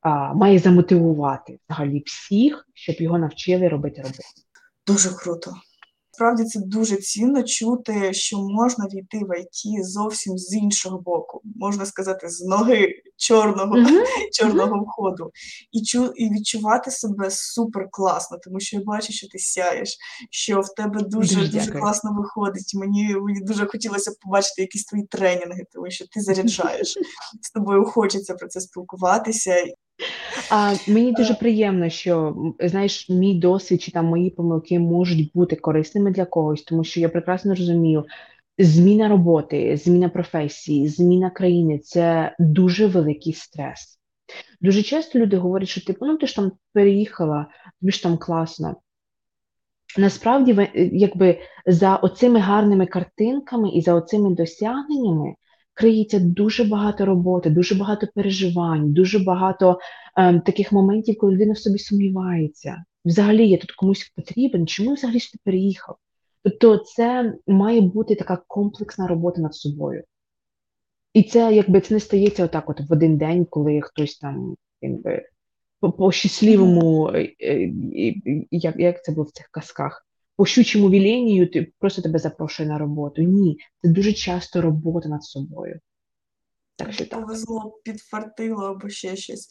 [0.00, 4.22] а, має замотивувати взагалі всіх, щоб його навчили робити роботу.
[4.86, 5.52] Дуже круто.
[6.18, 11.86] Справді це дуже цінно чути, що можна війти в ІТ зовсім з іншого боку, можна
[11.86, 14.04] сказати, з ноги чорного mm-hmm.
[14.32, 15.30] чорного входу,
[15.72, 19.96] і чу і відчувати себе супер класно, тому що я бачу, що ти сяєш,
[20.30, 22.74] що в тебе дуже дуже, дуже класно виходить.
[22.74, 26.98] Мені мені дуже хотілося побачити якісь твої тренінги, тому що ти заряджаєш
[27.42, 27.84] з тобою.
[27.84, 29.64] Хочеться про це спілкуватися.
[30.50, 36.10] А мені дуже приємно, що знаєш, мій досвід чи там мої помилки можуть бути корисними
[36.10, 38.04] для когось, тому що я прекрасно розумію,
[38.58, 43.98] зміна роботи, зміна професії, зміна країни це дуже великий стрес.
[44.60, 47.46] Дуже часто люди говорять, що типу, ну ти ж там переїхала,
[47.80, 48.76] тобі ж там класно.
[49.98, 55.34] Насправді, якби за оцими гарними картинками і за оцими досягненнями
[55.74, 59.78] криється дуже багато роботи, дуже багато переживань, дуже багато
[60.16, 62.84] ем, таких моментів, коли людина в собі сумнівається.
[63.04, 65.96] Взагалі, я тут комусь потрібен, чому взагалі ж ти переїхав?
[66.50, 70.02] Тобто, це має бути така комплексна робота над собою.
[71.12, 75.28] І це якби це не стається отак, от в один день, коли хтось там якби
[75.80, 77.72] по, по щасливому, е, е,
[78.50, 82.78] як як це було в цих казках, по щучому віленію ти просто тебе запрошує на
[82.78, 83.22] роботу.
[83.22, 85.80] Ні, це дуже часто робота над собою.
[86.76, 87.20] Так що так.
[87.20, 89.48] Повезло, підфартило або ще щось.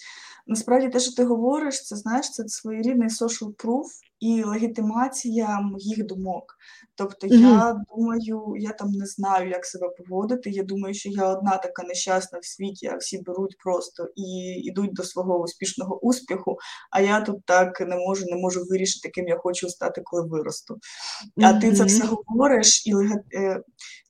[0.48, 3.86] Насправді, те, що ти говориш, це знаєш, це своєрідний social proof
[4.20, 6.58] і легітимація моїх думок.
[6.96, 7.42] Тобто, mm-hmm.
[7.42, 10.50] я думаю, я там не знаю, як себе поводити.
[10.50, 14.22] Я думаю, що я одна така нещасна в світі, а всі беруть просто і
[14.64, 16.58] йдуть до свого успішного успіху.
[16.92, 20.74] А я тут так не можу, не можу вирішити, ким я хочу стати, коли виросту.
[20.74, 21.46] Mm-hmm.
[21.46, 22.94] А ти це все говориш і
[23.34, 23.62] е,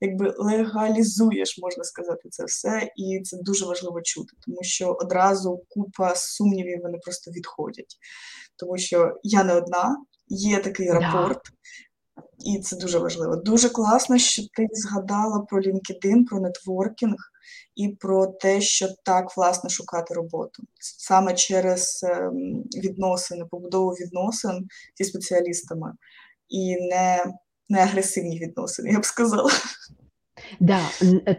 [0.02, 6.16] якби легалізуєш, можна сказати, це все, і це дуже важливо чути, тому що одразу купа
[6.16, 7.98] сумнівів вони просто відходять.
[8.58, 9.98] Тому що я не одна,
[10.28, 11.42] є такий рапорт.
[12.46, 13.36] І це дуже важливо.
[13.36, 17.18] Дуже класно, що ти згадала про LinkedIn, про нетворкінг
[17.76, 25.04] і про те, що так власне шукати роботу саме через ем, відносини, побудову відносин зі
[25.04, 25.94] спеціалістами
[26.50, 27.34] і не,
[27.70, 29.52] не агресивні відносини, я б сказала.
[30.60, 30.82] Да,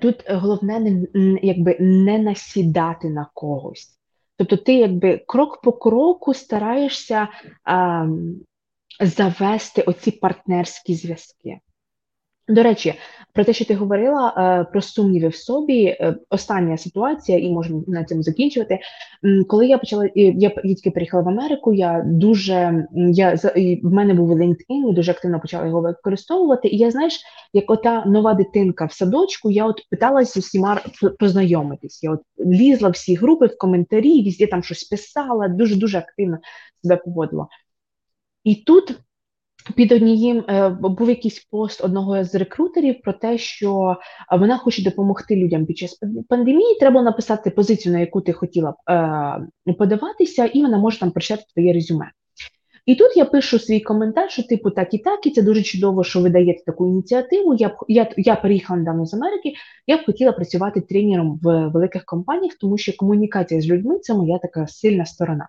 [0.02, 0.80] тут головне
[1.14, 3.97] не якби не насідати на когось.
[4.38, 7.28] Тобто, ти якби крок по кроку стараєшся
[7.64, 8.06] а,
[9.00, 11.58] завести оці партнерські зв'язки.
[12.48, 12.94] До речі,
[13.32, 17.84] про те, що ти говорила е, про сумніви в собі, е, остання ситуація, і можемо
[17.86, 18.78] на цьому закінчувати.
[19.48, 23.34] Коли я почала я тільки приїхала в Америку, я дуже я
[23.82, 26.68] в мене був LinkedIn, я дуже активно почала його використовувати.
[26.68, 27.20] І я знаєш,
[27.52, 30.80] як ота нова дитинка в садочку, я от питалася всіма
[31.18, 32.02] познайомитись.
[32.02, 36.38] Я от лізла всі групи в коментарі, візде там щось писала, дуже дуже активно
[36.82, 37.46] себе поводила.
[38.44, 38.98] І тут
[39.76, 43.96] під однієм е, був якийсь пост одного з рекрутерів про те, що
[44.32, 46.78] вона хоче допомогти людям під час пандемії.
[46.80, 48.74] Треба написати позицію, на яку ти хотіла б
[49.66, 52.10] е, подаватися, і вона може там прочитати твоє резюме.
[52.88, 56.04] І тут я пишу свій коментар, що типу так і так, і це дуже чудово,
[56.04, 57.54] що ви даєте таку ініціативу.
[57.54, 59.52] Я б я, я переїхала недавно з Америки.
[59.86, 64.38] Я б хотіла працювати тренером в великих компаніях, тому що комунікація з людьми це моя
[64.38, 65.48] така сильна сторона.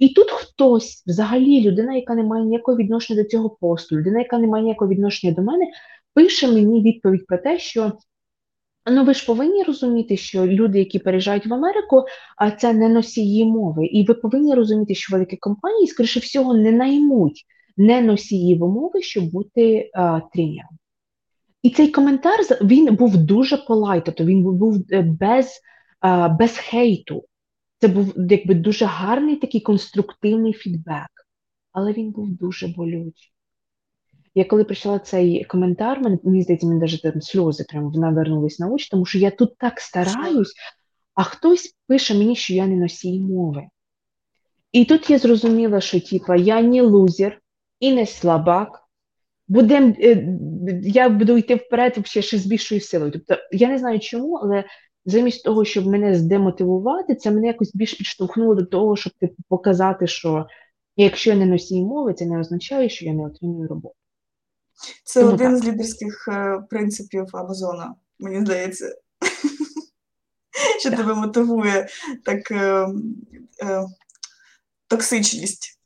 [0.00, 4.38] І тут хтось, взагалі, людина, яка не має ніякого відношення до цього посту, людина, яка
[4.38, 5.66] не має ніякого відношення до мене,
[6.14, 7.92] пише мені відповідь про те, що
[8.90, 12.04] ну ви ж повинні розуміти, що люди, які переїжджають в Америку,
[12.36, 13.86] а це не носії мови.
[13.86, 17.46] І ви повинні розуміти, що великі компанії, скоріше всього, не наймуть
[17.76, 20.78] не носіїв мови, щоб бути а, тренером.
[21.62, 25.60] І цей коментар він був дуже полай, тобто він був е, без,
[26.00, 27.24] а, без хейту.
[27.80, 31.10] Це був якби дуже гарний такий конструктивний фідбек,
[31.72, 33.32] але він був дуже болючий.
[34.34, 38.68] Я коли прочитала цей коментар, мені, мені здається, мені навіть там сльози прямо навернулись на
[38.68, 40.54] очі, тому що я тут так стараюсь,
[41.14, 43.62] а хтось пише мені, що я не носій мови.
[44.72, 47.40] І тут я зрозуміла, що типа, я не лузер
[47.80, 48.80] і не слабак.
[49.48, 50.38] Будем, е,
[50.82, 53.12] я буду йти вперед ще з більшою силою.
[53.12, 54.64] Тобто я не знаю чому, але
[55.04, 60.06] замість того, щоб мене здемотивувати, це мене якось більш підштовхнуло до того, щоб типу, показати,
[60.06, 60.46] що
[60.96, 63.94] якщо я не носій мови, це не означає, що я не отримую роботу.
[65.04, 65.62] Це Тому один так.
[65.62, 68.94] з лідерських е, принципів Амазона, мені здається,
[70.80, 71.88] що тебе мотивує
[72.24, 72.86] так е,
[73.64, 73.86] е,
[74.88, 75.76] токсичність.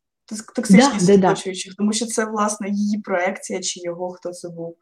[0.55, 4.77] Токсичність да, оточуючих, да, тому що це, власне, її проекція чи його хто це був.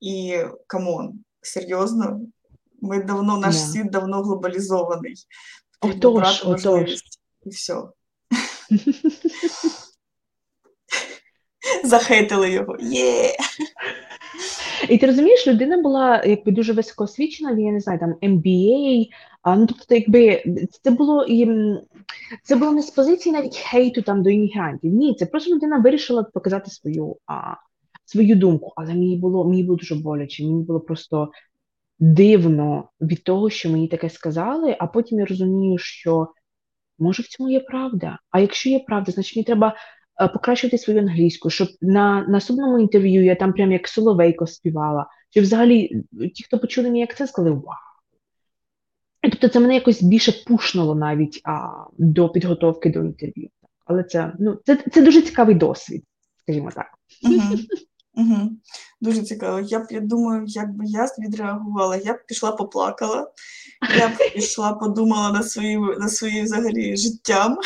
[0.00, 2.20] І come on, серйозно,
[2.86, 3.72] ми давно, наш yeah.
[3.72, 5.14] світ давно глобалізований.
[5.80, 6.90] Отож, отож.
[7.44, 7.82] І все.
[11.84, 12.76] Захейтили його.
[12.80, 13.36] Є!
[14.88, 19.06] І ти розумієш, людина була якби дуже високоосвічена, я не знаю, там MBA,
[19.42, 20.42] а, ну тобто, якби
[20.82, 21.48] це було і
[22.42, 24.92] це було не з позиції навіть хейту там до іммігрантів.
[24.92, 27.54] Ні, це просто людина вирішила показати свою а,
[28.04, 28.72] свою думку.
[28.76, 31.30] Але мені було мені було дуже боляче, мені було просто
[31.98, 36.28] дивно від того, що мені таке сказали, а потім я розумію, що
[36.98, 38.18] може в цьому є правда.
[38.30, 39.76] А якщо є правда, значить мені треба
[40.20, 45.40] е, покращувати свою англійську, щоб на наступному інтерв'ю я там прям як Соловейко співала, чи
[45.40, 46.02] взагалі
[46.34, 47.86] ті, хто почули мій акцент, сказали вау.
[49.22, 51.68] Тобто це мене якось більше пушнуло навіть а,
[51.98, 53.48] до підготовки до інтерв'ю.
[53.84, 56.04] Але це ну, це, це дуже цікавий досвід,
[56.42, 56.86] скажімо так.
[57.22, 57.58] Угу.
[58.16, 58.50] Угу.
[59.00, 59.60] Дуже цікаво.
[59.60, 63.30] Я б я думаю, як би я відреагувала, я б пішла поплакала,
[63.98, 67.58] я б пішла, подумала на свої, на свої взагалі життям.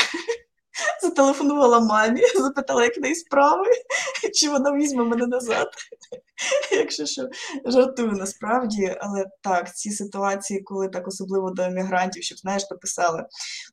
[1.10, 3.66] Зателефонувала мамі, запитала, як в неї справи,
[4.34, 5.68] чи вона візьме мене назад.
[6.72, 7.28] Якщо що,
[7.64, 13.24] жартую насправді, але так, ці ситуації, коли так особливо до емігрантів, щоб знаєш, написали: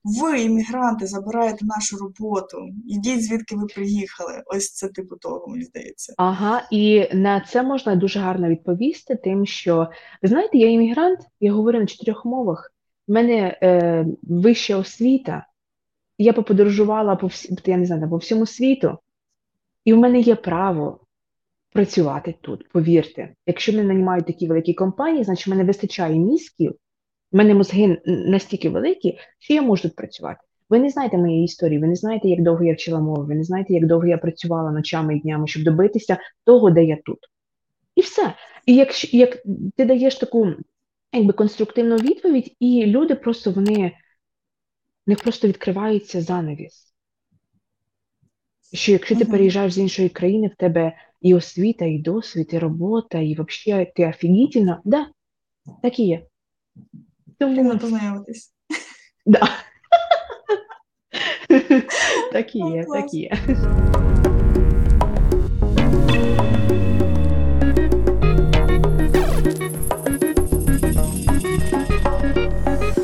[0.03, 2.57] ви, іммігранти, забираєте нашу роботу,
[2.87, 4.43] ідіть, звідки ви приїхали.
[4.45, 6.13] Ось це типу того, мені здається.
[6.17, 9.87] Ага, і на це можна дуже гарно відповісти, тим, що
[10.21, 12.73] ви знаєте, я іммігрант, я говорю на чотирьох мовах.
[13.07, 15.46] У мене е, вища освіта
[16.17, 18.97] я поподорожувала по всі, я не знаю, по всьому світу,
[19.85, 20.99] і в мене є право
[21.73, 23.33] працювати тут, повірте.
[23.45, 26.75] Якщо мене нанімають такі великі компанії, значить в мене вистачає мізків,
[27.31, 30.39] в мене мозги настільки великі, що я можу тут працювати.
[30.69, 33.43] Ви не знаєте моєї історії, ви не знаєте, як довго я вчила мови, ви не
[33.43, 37.19] знаєте, як довго я працювала ночами і днями, щоб добитися того, де я тут.
[37.95, 38.33] І все.
[38.65, 39.37] І якщо як
[39.75, 40.53] ти даєш таку
[41.13, 43.91] якби конструктивну відповідь, і люди просто вони
[45.07, 46.93] в них просто відкривається занавіс.
[48.73, 53.19] Що якщо ти переїжджаєш з іншої країни, в тебе і освіта, і досвід, і робота,
[53.19, 55.07] і взагалі ти офігітельна, да,
[55.81, 56.25] так і є.
[57.39, 58.53] Тому познайомитись.
[59.25, 59.49] Да.
[62.31, 63.31] Так і є, так і є.